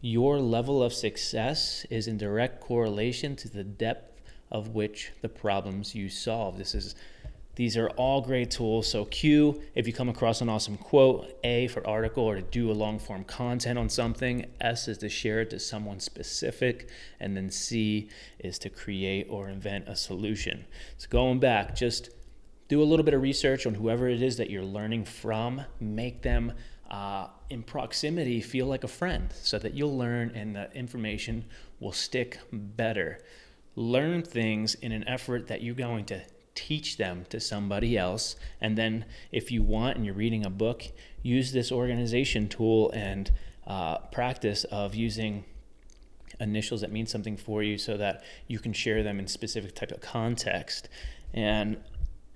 your 0.02 0.40
level 0.40 0.82
of 0.82 0.94
success 0.94 1.86
is 1.90 2.08
in 2.08 2.18
direct 2.18 2.62
correlation 2.62 3.36
to 3.38 3.50
the 3.50 3.64
depth 3.64 4.19
of 4.52 4.70
which 4.70 5.12
the 5.22 5.30
problems 5.30 5.96
you 5.96 6.10
solve. 6.10 6.58
This 6.58 6.76
is 6.76 6.96
These 7.56 7.76
are 7.76 7.90
all 7.92 8.22
great 8.22 8.52
tools. 8.52 8.88
So, 8.88 9.06
Q, 9.06 9.62
if 9.76 9.86
you 9.86 9.92
come 9.92 10.08
across 10.08 10.42
an 10.42 10.50
awesome 10.50 10.78
quote, 10.78 11.38
A 11.44 11.68
for 11.68 11.86
article 11.86 12.24
or 12.24 12.36
to 12.36 12.42
do 12.42 12.72
a 12.72 12.74
long 12.74 13.00
form 13.00 13.26
content 13.26 13.78
on 13.78 13.90
something, 13.90 14.46
S 14.62 14.88
is 14.88 14.98
to 15.00 15.10
share 15.10 15.42
it 15.42 15.50
to 15.50 15.60
someone 15.60 16.00
specific, 16.00 16.90
and 17.20 17.36
then 17.36 17.52
C 17.52 18.10
is 18.40 18.60
to 18.60 18.70
create 18.70 19.28
or 19.30 19.50
invent 19.50 19.90
a 19.90 19.96
solution. 19.96 20.66
So, 20.98 21.08
going 21.10 21.40
back, 21.40 21.76
just 21.76 22.12
do 22.70 22.82
a 22.82 22.86
little 22.86 23.04
bit 23.04 23.14
of 23.14 23.22
research 23.22 23.66
on 23.66 23.74
whoever 23.74 24.08
it 24.08 24.22
is 24.22 24.38
that 24.38 24.50
you're 24.50 24.64
learning 24.64 25.04
from, 25.04 25.62
make 25.82 26.22
them 26.22 26.54
uh, 26.90 27.28
in 27.50 27.64
proximity 27.64 28.42
feel 28.42 28.68
like 28.68 28.84
a 28.84 28.88
friend 28.88 29.32
so 29.34 29.60
that 29.60 29.74
you'll 29.74 29.98
learn 29.98 30.32
and 30.36 30.56
the 30.56 30.72
information 30.74 31.46
will 31.80 31.92
stick 31.92 32.40
better. 32.52 33.20
Learn 33.80 34.24
things 34.24 34.76
in 34.76 34.92
an 34.92 35.08
effort 35.08 35.48
that 35.48 35.64
you're 35.64 35.74
going 35.74 36.04
to 36.08 36.22
teach 36.54 36.98
them 36.98 37.26
to 37.30 37.40
somebody 37.40 37.98
else. 37.98 38.36
And 38.60 38.78
then, 38.78 39.06
if 39.32 39.54
you 39.54 39.64
want 39.64 39.96
and 39.96 40.06
you're 40.06 40.16
reading 40.16 40.46
a 40.46 40.50
book, 40.50 40.84
use 41.24 41.54
this 41.54 41.72
organization 41.72 42.50
tool 42.50 42.92
and 42.92 43.32
uh, 43.66 44.00
practice 44.12 44.66
of 44.66 44.96
using 44.96 45.46
initials 46.42 46.82
that 46.82 46.92
mean 46.92 47.06
something 47.06 47.38
for 47.38 47.64
you 47.64 47.78
so 47.78 47.96
that 47.96 48.22
you 48.48 48.60
can 48.60 48.74
share 48.74 49.02
them 49.02 49.18
in 49.18 49.28
specific 49.28 49.76
type 49.76 49.92
of 49.92 50.02
context. 50.02 50.90
And 51.34 51.78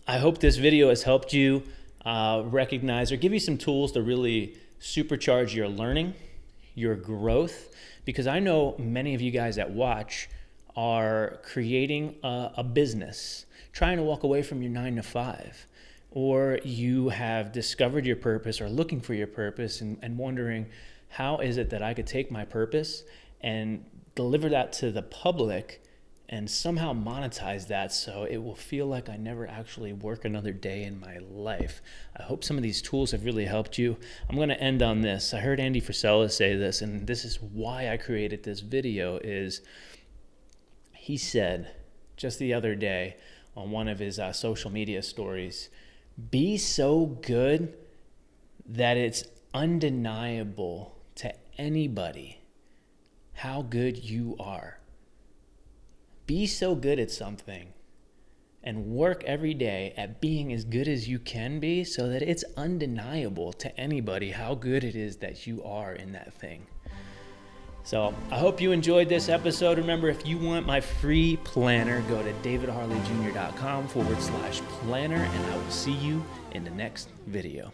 I 0.08 0.20
hope 0.20 0.38
this 0.38 0.56
video 0.56 0.88
has 0.88 1.04
helped 1.04 1.34
you 1.34 1.64
uh, 2.06 2.44
recognize 2.46 3.12
or 3.12 3.18
give 3.18 3.34
you 3.34 3.40
some 3.42 3.58
tools 3.58 3.92
to 3.94 4.02
really 4.02 4.56
supercharge 4.80 5.54
your 5.54 5.68
learning, 5.68 6.14
your 6.74 6.96
growth, 6.96 7.76
because 8.06 8.28
I 8.28 8.40
know 8.40 8.76
many 8.78 9.14
of 9.14 9.22
you 9.22 9.32
guys 9.32 9.58
that 9.58 9.72
watch 9.72 10.30
are 10.76 11.40
creating 11.44 12.16
a, 12.24 12.52
a 12.58 12.64
business, 12.64 13.46
trying 13.72 13.98
to 13.98 14.04
walk 14.04 14.24
away 14.24 14.42
from 14.42 14.62
your 14.62 14.72
nine 14.72 14.96
to 14.96 15.04
five, 15.04 15.68
or 16.12 16.60
you 16.64 17.10
have 17.10 17.52
discovered 17.52 18.06
your 18.06 18.16
purpose 18.16 18.62
or 18.62 18.70
looking 18.70 19.02
for 19.02 19.14
your 19.14 19.28
purpose 19.28 19.82
and, 19.82 19.98
and 20.02 20.18
wondering, 20.18 20.68
how 21.10 21.38
is 21.38 21.58
it 21.58 21.70
that 21.70 21.82
I 21.82 21.94
could 21.94 22.08
take 22.08 22.32
my 22.32 22.46
purpose 22.46 23.04
and 23.42 23.86
deliver 24.16 24.50
that 24.50 24.74
to 24.74 24.92
the 24.92 25.02
public 25.02 25.84
and 26.30 26.50
somehow 26.50 26.94
monetize 26.94 27.68
that 27.68 27.92
so 27.92 28.24
it 28.24 28.38
will 28.38 28.56
feel 28.56 28.88
like 28.88 29.10
I 29.10 29.18
never 29.18 29.48
actually 29.48 29.94
work 29.94 30.26
another 30.26 30.52
day 30.52 30.84
in 30.84 31.00
my 31.00 31.20
life. 31.20 31.82
I 32.18 32.24
hope 32.24 32.44
some 32.44 32.58
of 32.58 32.64
these 32.64 32.82
tools 32.82 33.12
have 33.12 33.26
really 33.26 33.46
helped 33.46 33.78
you. 33.78 33.98
I'm 34.30 34.36
going 34.36 34.50
to 34.50 34.60
end 34.60 34.82
on 34.82 35.02
this. 35.02 35.34
I 35.34 35.42
heard 35.42 35.60
Andy 35.60 35.82
Frisella 35.82 36.32
say 36.32 36.56
this 36.56 36.82
and 36.82 37.06
this 37.06 37.26
is 37.26 37.40
why 37.40 37.90
I 37.90 37.98
created 37.98 38.44
this 38.44 38.62
video 38.62 39.18
is 39.18 39.62
he 41.04 41.18
said 41.18 41.70
just 42.16 42.40
the 42.40 42.54
other 42.54 42.76
day 42.76 43.18
on 43.58 43.72
one 43.72 43.90
of 43.90 44.00
his 44.00 44.18
uh, 44.18 44.32
social 44.32 44.72
media 44.72 45.04
stories 45.04 45.68
be 46.32 46.58
so 46.58 47.06
good 47.06 47.74
that 48.66 48.96
it's 48.96 49.26
undeniable 49.54 50.96
to 51.14 51.34
anybody 51.58 52.40
how 53.34 53.64
good 53.64 54.02
you 54.02 54.38
are. 54.40 54.80
Be 56.26 56.48
so 56.48 56.74
good 56.74 57.00
at 57.00 57.12
something 57.12 57.74
and 58.64 58.86
work 58.86 59.26
every 59.26 59.54
day 59.54 59.94
at 59.98 60.22
being 60.22 60.54
as 60.54 60.64
good 60.64 60.88
as 60.88 61.10
you 61.10 61.20
can 61.20 61.60
be 61.60 61.84
so 61.84 62.08
that 62.08 62.22
it's 62.22 62.46
undeniable 62.56 63.52
to 63.52 63.78
anybody 63.78 64.32
how 64.32 64.56
good 64.56 64.86
it 64.86 64.96
is 64.96 65.18
that 65.18 65.46
you 65.46 65.62
are 65.66 65.92
in 65.92 66.14
that 66.14 66.34
thing. 66.34 66.66
So 67.84 68.14
I 68.32 68.38
hope 68.38 68.62
you 68.62 68.72
enjoyed 68.72 69.10
this 69.10 69.30
episode. 69.30 69.78
Remember, 69.78 70.08
if 70.08 70.26
you 70.26 70.38
want 70.38 70.66
my 70.66 70.80
free 70.80 71.38
planner, 71.44 72.02
go 72.04 72.24
to 72.24 72.32
davidharleyjr.com 72.34 73.88
forward 73.88 74.22
slash 74.22 74.62
planner, 74.62 75.16
and 75.16 75.46
I 75.46 75.58
will 75.58 75.72
see 75.72 75.92
you 75.92 76.24
in 76.52 76.64
the 76.64 76.72
next 76.72 77.10
video. 77.28 77.72